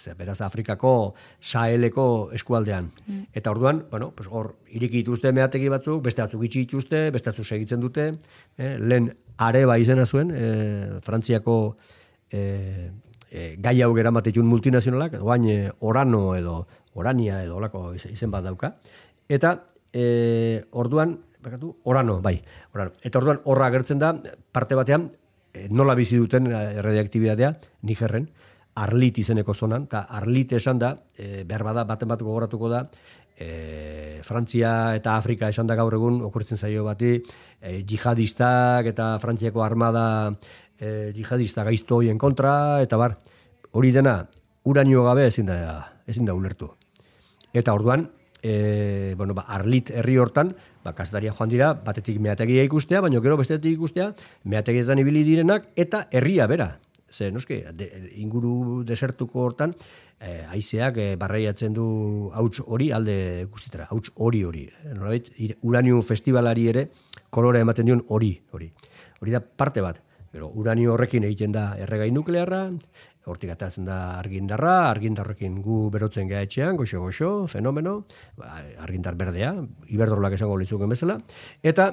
[0.00, 2.90] ze, beraz Afrikako Saheleko eskualdean.
[3.06, 3.22] Mm.
[3.36, 7.46] Eta orduan, bueno, pues hor iriki dituzte meategi batzuk, beste batzuk itxi dituzte, beste batzuk
[7.46, 8.10] segitzen dute,
[8.56, 11.56] eh, lehen areba izena zuen, eh, Frantziako
[12.30, 12.90] eh,
[13.30, 18.44] eh, gai hau gera matetun multinazionalak, oain eh, orano edo orania edo olako izen bat
[18.44, 18.74] dauka.
[19.28, 19.60] Eta
[19.92, 22.40] eh, orduan, bakatu, orano, bai,
[22.74, 22.92] orano.
[23.02, 24.14] Eta orduan horra agertzen da,
[24.52, 25.10] parte batean,
[25.52, 27.54] eh, nola bizi duten eh, radioaktibitatea,
[27.88, 28.28] Nigerren,
[28.80, 32.84] Arlit izeneko zonan, eta Arlit esan da, e, behar bada, baten bat gogoratuko da,
[33.34, 37.16] e, Frantzia eta Afrika esan da gaur egun, okurtzen zaio bati,
[37.60, 40.04] e, jihadistak eta Frantziako armada
[40.78, 43.18] e, jihadista gaizto hoien kontra, eta bar,
[43.72, 44.20] hori dena,
[44.64, 45.58] uranio gabe ezin da,
[46.06, 46.70] ezin da ulertu.
[47.52, 48.06] Eta orduan,
[48.42, 53.36] e, bueno, ba, Arlit herri hortan, ba, kasdaria joan dira, batetik meategia ikustea, baina gero
[53.40, 54.12] bestetik ikustea,
[54.44, 56.72] meategietan ibili direnak, eta herria bera,
[57.10, 57.60] ze noski,
[58.22, 59.74] inguru desertuko hortan,
[60.20, 64.68] eh, aizeak eh, barraiatzen du hauts hori alde guztitara, hauts hori hori.
[64.84, 66.88] Eh, uranio festivalari ere
[67.30, 68.70] kolore ematen dion hori hori.
[69.20, 70.00] Hori da parte bat.
[70.30, 72.68] Pero uranio horrekin egiten da erregai nuklearra,
[73.30, 78.04] hortik atatzen da argindarra, argindarrekin gu berotzen geha etxean, goxo goxo, fenomeno,
[78.38, 79.54] ba, argindar berdea,
[79.88, 81.20] iberdorolak esango litzuken bezala,
[81.62, 81.92] eta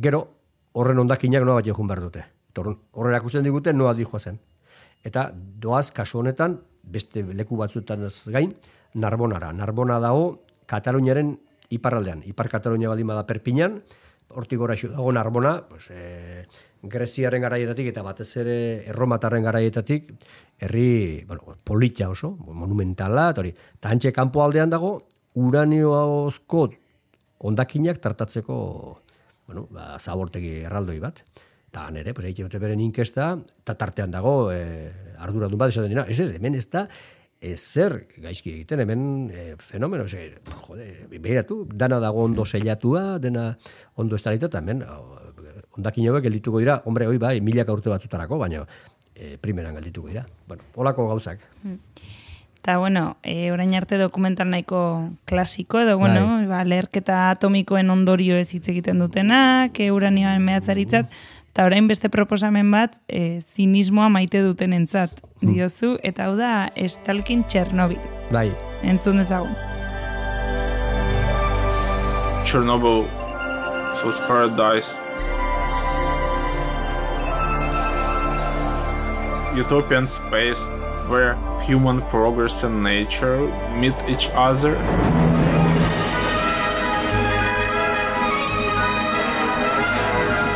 [0.00, 0.22] gero
[0.72, 2.24] horren ondakinak noa bat jokun behar dute.
[2.56, 4.38] Horre erakusten digute noa dijoa zen.
[5.04, 8.54] Eta doaz kasu honetan, beste leku batzuetan gain,
[8.94, 9.52] Narbonara.
[9.56, 11.34] Narbona dago Kataluniaren
[11.72, 12.22] iparraldean.
[12.28, 13.80] Ipar Katalunia baldin bada perpinan,
[14.32, 16.46] hortik gora dago Narbona, pues, e,
[16.82, 18.56] Greziaren garaietatik eta batez ere
[18.90, 20.08] erromatarren garaietatik,
[20.58, 23.52] herri bueno, politia oso, monumentala, eta hori.
[23.78, 24.96] Ta hantxe kanpo aldean dago,
[25.38, 26.66] uranioazko
[27.42, 28.56] ondakinak tartatzeko
[29.46, 31.22] bueno, ba, zabortegi erraldoi bat.
[31.72, 33.32] Eta nere, pues, egite dute beren inkesta,
[33.64, 34.90] eta tartean dago, e,
[35.24, 36.86] arduradun bat esaten dira, ez ez, hemen ez da,
[37.42, 40.28] ez zer gaizki egiten, hemen e, fenomeno, ze,
[40.66, 43.46] jode, behiratu, dana dago ondo seilatua, dena
[43.96, 44.84] ondo estarita, eta hemen,
[45.78, 48.64] ondakin hauek geldituko dira, hombre, hoi bai, milak urte batzutarako, baina
[49.14, 50.26] e, primeran geldituko dira.
[50.48, 51.44] Bueno, holako gauzak.
[51.62, 51.78] Hmm.
[52.62, 56.46] Eta, bueno, e, orain arte dokumental nahiko klasiko, edo, bueno, bai.
[56.46, 61.10] ba, leherketa atomikoen ondorio ez hitz egiten dutenak, e, uranioan mehatzaritzat,
[61.52, 65.50] Eta orain beste proposamen bat, e, zinismoa maite duten entzat, hmm.
[65.52, 68.00] diozu, eta hau da, Estalkin Txernobil.
[68.32, 68.46] Bai.
[68.80, 69.52] Entzun dezagun.
[72.48, 73.04] Chernobyl
[74.02, 74.96] was paradise.
[79.54, 80.60] Utopian space
[81.08, 83.38] where human progress and nature
[83.76, 84.78] meet each other.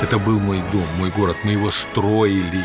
[0.03, 2.65] Это был мой дом, мой город, мы его строили.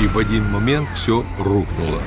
[0.00, 2.02] И в один момент все рухнуло.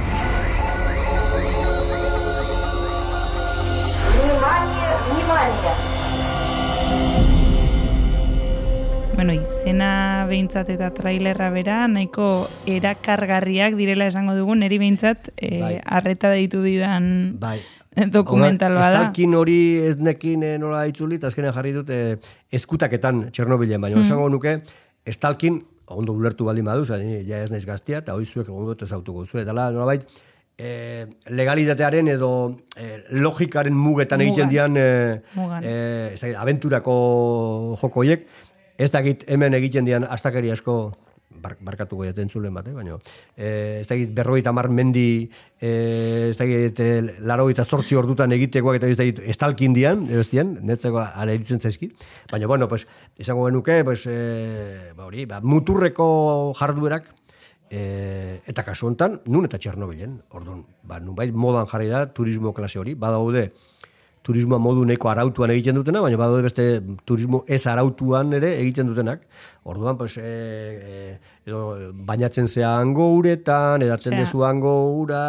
[9.22, 15.76] Bueno, izena behintzat eta trailerra bera, nahiko erakargarriak direla esango dugu, neri behintzat, e, Bai.
[15.86, 17.60] arreta deitu didan Bai.
[18.16, 18.88] dokumental bada.
[19.04, 19.60] Estalkin hori
[19.92, 22.18] ez nekin nola itzuli, eta azkenean jarri dut eh,
[22.50, 24.08] eskutaketan Txernobilen, baina Hmm.
[24.10, 24.56] esango nuke,
[25.06, 28.92] estalkin, ondo ulertu baldin badu, zan, ja ez naiz gaztia, eta hoi zuek ondo ez
[28.92, 29.44] autuko zuen.
[29.46, 30.02] Eta nolabait,
[30.58, 34.50] eh, legalitatearen edo eh, logikaren mugetan egiten Mugan.
[34.50, 35.64] dian eh, Mugan.
[35.64, 38.26] eh, ez dakit, abenturako jokoiek,
[38.82, 40.76] ez dakit hemen egiten dian astakeri asko
[41.42, 42.74] bar, barkatuko jaten zulen bat, eh?
[42.76, 42.98] baina
[43.38, 48.90] eh, ez dakit berroita mar mendi eh, ez dakit eh, laroita zortzi ordutan egitekoak eta
[48.90, 51.92] ez dakit estalkin dian, ez dian, netzeko ala iritzen zaizki.
[52.32, 57.12] Baina, bueno, pues, izango genuke, pues, eh, ba, hori, ba, muturreko jarduerak,
[57.72, 62.82] E, eta kasu hontan, nun eta Txernobilen, orduan, ba, nunbait modan jarri da turismo klase
[62.82, 63.46] hori, badaude
[64.26, 66.66] turismoa modu neko arautuan egiten dutena, baina badaude beste
[67.10, 69.24] turismo ez arautuan ere egiten dutenak.
[69.64, 75.24] Orduan, pues, e, e, edo, bainatzen zea hango uretan, edatzen dezu hango ura,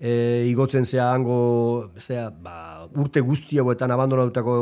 [0.00, 4.56] e, igotzen zea hango, zea, ba, urte guzti hauetan abandonatutako,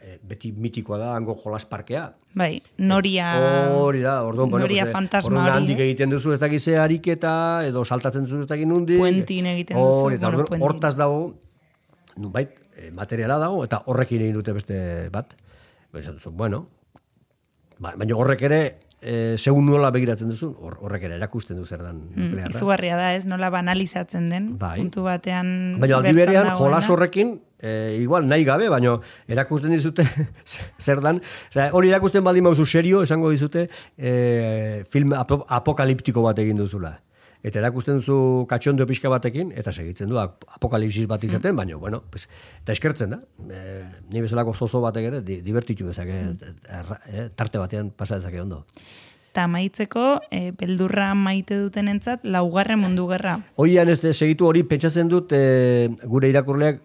[0.00, 2.10] e, beti mitikoa da hango jolas parkea.
[2.34, 3.30] Bai, noria...
[3.76, 6.78] Hori da, orduan, bueno, Noria pues, eh, fantasma hori, handik egiten duzu ez dakiz ze
[6.80, 7.36] ariketa,
[7.68, 9.00] edo saltatzen duzu ez dakiz nundik.
[9.00, 11.34] Puentin egiten duzu, Hori, bueno, hortaz dago,
[12.16, 15.34] nunbait, eh, materiala dago, eta horrekin egin dute beste bat.
[15.94, 16.66] Duzu, bueno,
[17.78, 18.58] ba, baina horrek ere,
[19.04, 22.50] e, segun nola begiratzen duzu, hor- horrek ere erakusten du zer dan Mm, nuklearra.
[22.50, 23.26] izugarria da, ez?
[23.26, 24.78] Nola banalizatzen den, Bai.
[24.80, 25.76] puntu batean...
[25.80, 28.96] Baina aldi berean, jolas horrekin, e, igual nahi gabe, baina
[29.28, 30.02] erakusten dizute
[30.78, 31.20] zer dan.
[31.50, 36.96] Osea, hori erakusten baldin bauzu serio, esango dizute e, film apo- apokaliptiko bat egin duzula.
[37.44, 38.16] Eta erakusten duzu
[38.48, 42.24] katxondo pixka batekin, eta segitzen du ap- apokalipsis bat izaten, baina, bueno, pues,
[42.62, 43.18] eta eskertzen da.
[43.44, 43.82] E,
[44.14, 46.22] ni bezalako zozo batek ere, di, divertitu dezake,
[46.64, 48.62] erra- eh, tarte batean pasa dezake ondo.
[49.34, 53.36] Eta amaitzeko, e, beldurra maite dutenentzat laugarren mundu gerra.
[53.60, 56.80] Oian ez segitu hori pentsatzen dut e, gure irakurleak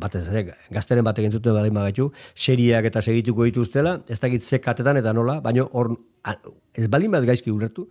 [0.00, 0.42] batez ere
[0.74, 5.12] gazteren bat egin zuten baldin bagaitu, seriak eta segituko dituztela, ez dakit ze katetan eta
[5.12, 5.94] nola, baino hor
[6.74, 7.88] ez bat gaizki ulertu,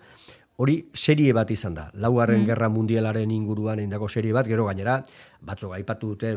[0.57, 1.87] hori serie bat izan da.
[1.99, 4.99] Laugarren gerra mundialaren inguruan indako serie bat, gero gainera,
[5.41, 6.33] batzuk aipatu dute,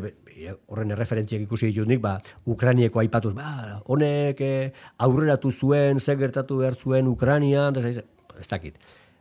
[0.66, 4.72] horren erreferentziak ikusi ditut nik, ba, Ukrainieko aipatuz, ba, honek eh,
[5.04, 8.78] aurreratu zuen, ze gertatu behar zuen Ukrainian, da, ez dakit.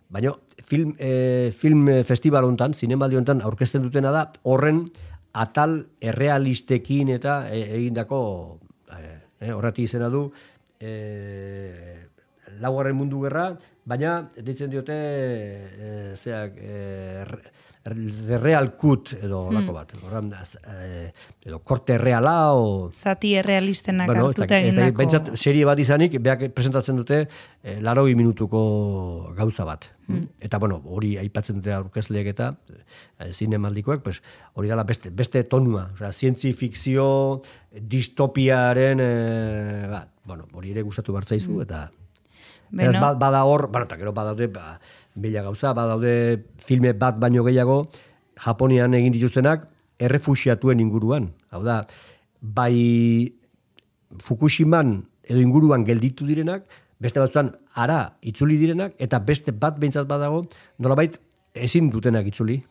[0.10, 0.32] Baina
[0.64, 4.86] film, eh, film festival hontan, zinemaldi hontan aurkezten dutena da, horren
[5.36, 8.20] atal errealistekin eta e, egindako
[8.96, 10.30] eh, eh, horreti izena du
[10.80, 12.08] eh,
[12.64, 13.50] laugarren mundu gerra,
[13.86, 17.54] baina deitzen diote eh, zeak eh, re-
[17.86, 19.92] The Real Cut edo lako bat.
[20.02, 21.12] Horran, eh,
[21.46, 24.98] edo korte reala o Zati errealistenak Bueno, hartuta egindako...
[24.98, 27.20] behintzat serie bat izanik, beak presentatzen dute
[27.62, 29.86] eh, larogi minutuko gauza bat.
[30.42, 32.56] Eta, bueno, hori aipatzen dute aurkezleek eta
[33.20, 34.24] eh, zinemaldikoek, pues,
[34.58, 35.92] hori dela beste, beste tonua.
[35.94, 37.06] Osea, zientzi fikzio,
[37.70, 42.05] distopiaren, eh, ba, bueno, hori ere gustatu bartzaizu, eta Beraz,
[42.76, 43.00] Beno.
[43.00, 44.80] ba- bada hor, bueno, eta gero badaude, ba,
[45.16, 47.88] mila gauza, badaude filme bat baino gehiago,
[48.36, 51.32] Japonian egin dituztenak, errefuxiatuen inguruan.
[51.50, 51.86] Hau da,
[52.42, 53.34] bai
[54.22, 56.68] Fukushiman edo inguruan gelditu direnak,
[57.00, 60.46] beste batzutan ara itzuli direnak, eta beste bat behintzat badago,
[60.80, 61.18] nolabait
[61.54, 62.62] ezin dutenak itzuli.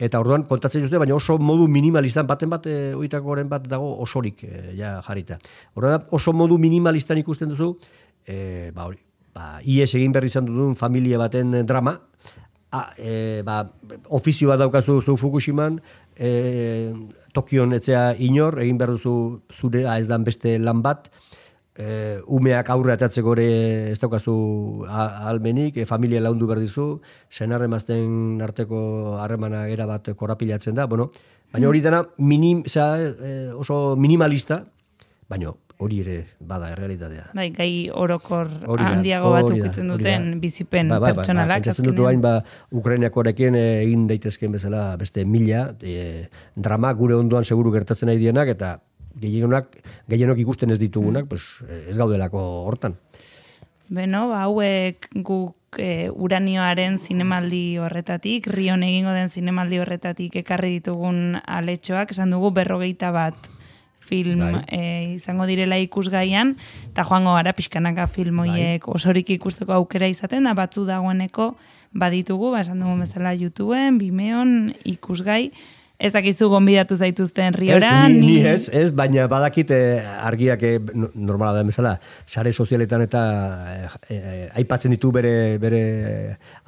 [0.00, 2.94] Eta orduan kontatzen dute, baina oso modu minimalistan, baten bat, e,
[3.48, 5.38] bat dago osorik e, ja jarrita.
[5.74, 7.76] Orduan oso modu minimalistan ikusten duzu,
[8.26, 8.96] e, ba, hori,
[9.34, 11.96] ba, IES egin berri izan duten familia baten eh, drama,
[12.70, 13.64] a, e, ba,
[14.14, 15.80] ofizio bat daukazu zu Fukushiman,
[16.16, 16.92] e,
[17.34, 19.14] Tokion etzea inor, egin behar duzu
[19.54, 21.08] zure ez dan beste lan bat,
[21.78, 23.48] e, umeak aurre atatzeko ere
[23.92, 27.00] ez daukazu a- ahalmenik, e, familia laundu behar dizu,
[27.30, 31.10] senar emazten arteko harremana era bat korapilatzen da, bueno,
[31.52, 32.62] baina hori dena minim,
[33.58, 34.64] oso minimalista,
[35.28, 37.30] baina hori ere bada errealitatea.
[37.36, 41.60] Bai, gai orokor Hori da, handiago bat ukitzen duten bizipen Ba, ba, ba, pertsonalak.
[41.60, 42.34] Ba, pentsatzen dut hain, ba,
[42.76, 48.52] Ukrainiakoarekin eh, egin daitezkeen bezala beste mila, e, drama gure ondoan seguru gertatzen nahi dienak,
[48.52, 48.74] eta
[49.20, 49.78] gehienonak,
[50.10, 52.98] gehienok ikusten ez ditugunak, pues, eh, ez gaudelako hortan.
[53.90, 61.40] Beno, ba, hauek guk e, uranioaren zinemaldi horretatik, rion egingo den zinemaldi horretatik ekarri ditugun
[61.40, 63.50] aletxoak, esan dugu berrogeita bat
[64.10, 64.62] film Bai.
[64.66, 64.80] e,
[65.14, 66.56] izango direla ikusgaian,
[66.90, 71.52] eta joango gara pixkanaka film hoiek osorik ikusteko aukera izaten, da batzu dagoeneko
[71.94, 75.50] baditugu, ba, esan dugu bezala YouTubeen, Vimeon, ikusgai,
[76.00, 81.10] ez dakizu gonbidatu zaituzten riora, ez, ni, ni ez, ez, baina badakit argiak eh, no-
[81.14, 81.94] normala da bezala,
[82.26, 83.22] sare sozialetan eta
[83.74, 85.82] eh, eh, aipatzen ditu bere, bere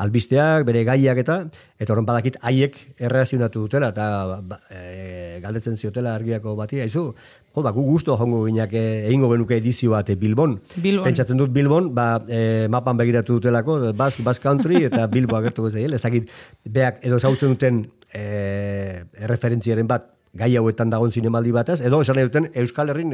[0.04, 1.38] albisteak, bere gaiak eta,
[1.80, 7.06] eta horren badakit haiek erreazionatu dutela, eta eh, galdetzen ziotela argiako bati, haizu,
[7.52, 10.58] jo, ba, gu gusto jongo ginak eh, egingo genuke edizio bat Bilbon.
[10.76, 11.06] Bilbon.
[11.08, 15.96] Pentsatzen dut Bilbon, ba, eh, mapan begiratu dutelako, Basque, Basque Country eta Bilbo agertuko zail,
[15.96, 16.30] ez dakit,
[16.68, 18.71] beak edo zautzen duten eh,
[19.18, 23.12] erreferentziaren bat gai hauetan dagoen zinemaldi bataz, edo esan duten Euskal Herrin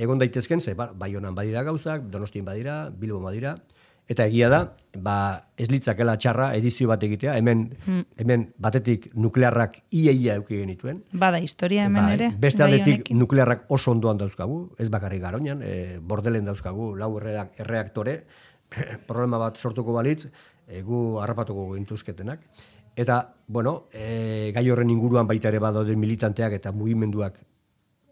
[0.00, 3.56] egon daitezken, ze, ba, Baionan badira gauzak, Donostien badira, Bilbo badira,
[4.10, 4.60] eta egia da,
[4.98, 5.16] ba,
[5.60, 7.68] ez litzakela txarra edizio bat egitea, hemen,
[8.18, 12.30] hemen batetik nuklearrak iaia euki genituen, bada historia hemen Bai, ere.
[12.42, 18.22] Beste aldetik nuklearrak oso ondoan dauzkagu, ez bakarrik garoñan, e, bordelen dauzkagu, lau erreak, erreaktore,
[19.10, 20.24] problema bat sortuko balitz,
[20.66, 22.42] e, gu harrapatuko gintuzketenak.
[23.00, 27.38] Eta, bueno, e, gai horren inguruan baita ere badaude militanteak eta mugimenduak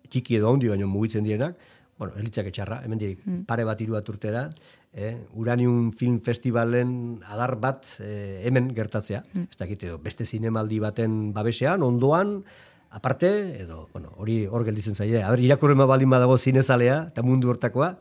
[0.09, 1.59] txiki edo handi baino mugitzen direnak,
[1.99, 4.47] bueno, elitzak etxarra, hemen pare bat hiru bat urtera,
[4.95, 11.34] eh, Uranium Film Festivalen adar bat eh, hemen gertatzea, ez dakit edo beste zinemaldi baten
[11.34, 12.39] babesean, ondoan,
[12.91, 17.51] aparte, edo, bueno, hori hor gelditzen zaie, a ber, irakurrema baldin badago zinezalea, eta mundu
[17.53, 17.97] hortakoa,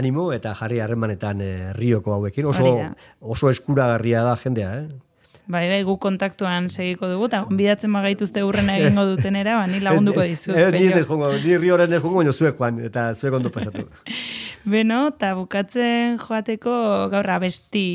[0.00, 2.72] animo eta jarri harremanetan eh, rioko hauekin, oso,
[3.20, 5.04] oso eskuragarria da jendea, eh?
[5.48, 10.20] Bai, bai, gu kontaktuan segiko dugu, eta bidatzen magaituzte urrena egingo dutenera, ba, ni lagunduko
[10.20, 10.54] dizut.
[10.54, 13.86] ez- Ni ez jongo, ni rioren ez jongo, baina zuek joan, eta zuek ondo pasatu.
[14.72, 17.86] Beno, eta bukatzen joateko gaur abesti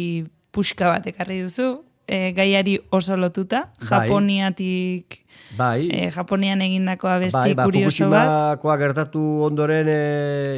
[0.51, 4.07] puxka bat ekarri duzu, e, gaiari oso lotuta, Bai.
[4.07, 5.19] Japoniatik,
[5.57, 8.25] Bai, e, Japonian egindako abesti bai, ba, kurioso bat.
[8.25, 9.99] Fukushimakoa gertatu ondoren e,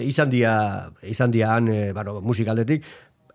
[0.08, 0.54] izan dia,
[1.04, 2.86] izan dia han, e, bueno, musikaldetik,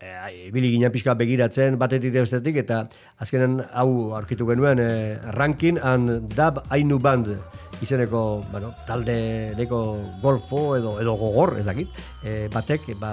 [0.01, 2.83] e, ibili ginen pixka begiratzen batetik bestetik, eta
[3.21, 4.91] azkenen hau aurkitu genuen e,
[5.37, 7.35] ranking and dub ainu band
[7.81, 9.81] izeneko, bueno, talde neko
[10.23, 11.89] golfo edo, edo gogor, ez dakit,
[12.23, 13.13] e, batek, ba,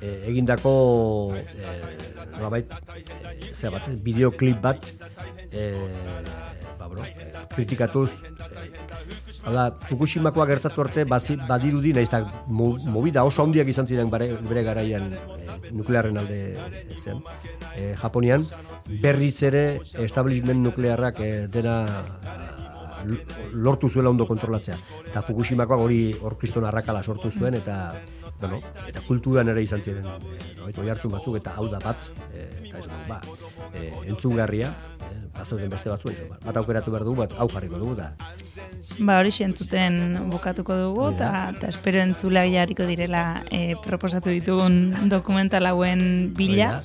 [0.00, 1.74] e, egindako e,
[2.36, 2.74] nolabait,
[3.50, 4.86] e, bideoklip bat
[5.50, 5.72] e,
[6.88, 8.70] bueno, e, kritikatuz e,
[9.46, 12.10] Hala, Fukushimakoa gertatu arte bazi, badirudi naiz
[12.46, 16.40] mo- movida oso handiak izan ziren bare, bere garaian e, nuklearren alde
[16.98, 17.22] zen.
[17.76, 18.44] E, Japonian
[19.02, 21.78] berriz ere establishment nuklearrak e, dena
[23.52, 24.76] lortu zuela ondo kontrolatzea.
[25.06, 27.94] Eta Fukushimakoak hori hor kriston arrakala sortu zuen eta
[28.40, 32.44] bueno, eta kulturan ere izan ziren e, oi hartzun batzuk eta hau da bat e,
[32.68, 33.20] eta esan, ba,
[33.72, 34.70] e, entzungarria
[35.38, 38.12] bazauden beste batzu ba, bat aukeratu behar dugu, bat hau jarriko dugu da.
[38.98, 41.28] Ba, hori entzuten bukatuko dugu, Hori da.
[41.28, 46.82] eta eta espero entzuleak jarriko direla e, proposatu ditugun dokumental hauen bila,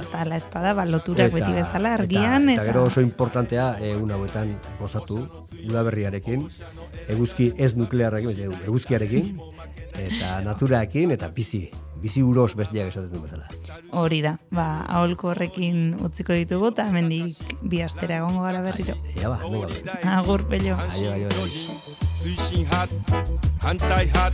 [0.00, 4.54] eta la espada, ba, loturak beti bezala argian, eta, eta gero oso importantea egun hauetan
[4.80, 5.24] gozatu
[5.64, 6.46] udaberriarekin,
[7.08, 9.36] eguzki ez nuklearrekin, eguzkiarekin,
[9.98, 11.68] eta naturaekin, eta bizi,
[12.02, 13.48] bizi uros bestiak esaten du bezala.
[13.92, 18.94] hori da, ba, aholko horrekin utziko ditugu, eta hemendik bi astera egongo gara berriro.
[19.16, 19.40] Ea ba.
[20.18, 20.76] Agur, pello.
[20.90, 22.07] Aio, aio, aio.
[22.20, 22.88] 推進派
[23.60, 24.32] 反対派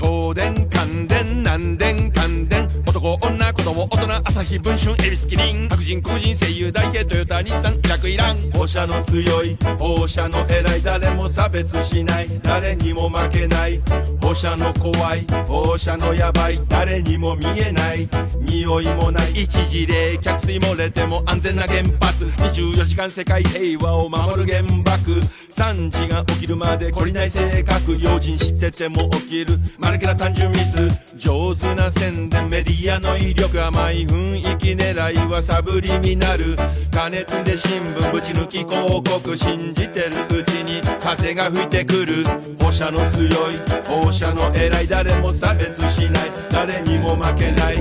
[0.00, 12.40] 東電関電南電関電男女子供大人朝日文春恵比寿キリン白人黒人声優大系トヨタ日産イラクイラン放射の強い放射の偉い誰も差別しない。
[12.42, 13.80] 誰にも負けない。
[14.22, 16.58] 放射の怖い放射のやばい。
[16.68, 18.08] 誰にも見えない。
[18.40, 19.42] 匂いもない。
[19.42, 22.26] 一時冷却水漏れても安全な原発。
[22.26, 25.20] 24時間世界平和を守る原爆。
[25.50, 36.56] 惨事が起きるまで懲りない性格用心知ってても起きるマヌケな単純ミス上手な宣伝メディアの威力甘い雰囲気狙いはサブリミナル
[36.90, 42.24] 加熱で新聞ぶち抜き広告信じてるうちに風が吹いてくる
[42.58, 46.30] 放射の強い放射の偉い誰も差別しない。
[46.50, 47.76] 誰にも負けない。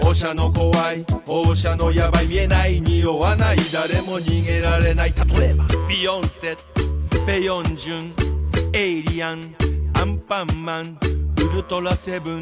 [0.00, 1.04] 放射の怖い。
[1.26, 3.56] 放射のやばい見えない匂わない。
[3.72, 5.12] 誰も逃げられない。
[5.38, 6.56] 例えばビヨンセ
[7.26, 8.29] ペヨンジュン。
[9.22, 9.54] アン
[9.94, 10.98] アンパンマン
[11.52, 12.40] ウルトラセブン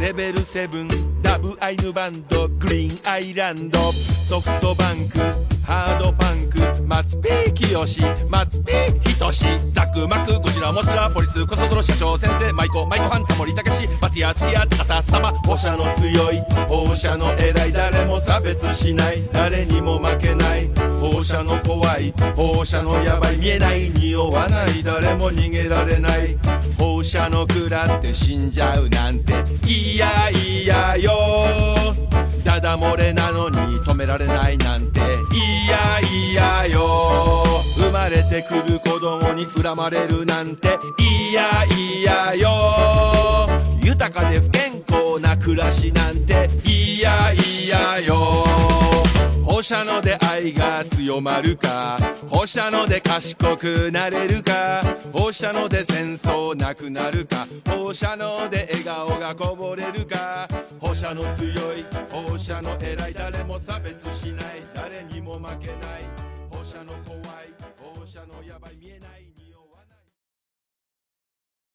[0.00, 0.88] レベルセブン
[1.22, 5.18] ダブアイヌバンドグリーンアイランドソフトバンク
[5.64, 7.78] ハードパンク松ピー清
[8.28, 20.70] 松ピーひとしザクマクゴジラモスラポリスコソドロ社長先生マイコマイコハンタモリタケシ松屋スキヤ高田様放射の強い放射の偉い誰も差別しない誰にも負けない
[21.24, 26.38] 射の怖い放射のやばい見えない匂わない誰も逃げられない。
[26.78, 29.32] 放射の食らって死んじゃうなんて
[29.66, 31.12] いやいやよ。
[32.44, 37.44] ダダ漏れなのに止められないなんていやいやよ。
[37.76, 43.46] 生まれてくる子供に恨まれるなんていやいやよ。
[43.82, 48.93] 豊かで不健康な暮らしなんていやいやよ。
[49.64, 51.96] 放射能で愛が強まるか？
[52.28, 54.82] 放射能で賢くなれるか？
[55.10, 57.46] 放射能で戦争なくなるか？
[57.66, 60.46] 放射能で笑顔がこぼれるか？
[60.78, 64.62] 放射能強い放射能偉い誰も差別しない。
[64.74, 65.78] 誰にも負けない。
[66.50, 67.22] 放射能怖い
[67.96, 68.83] 放射能やばい。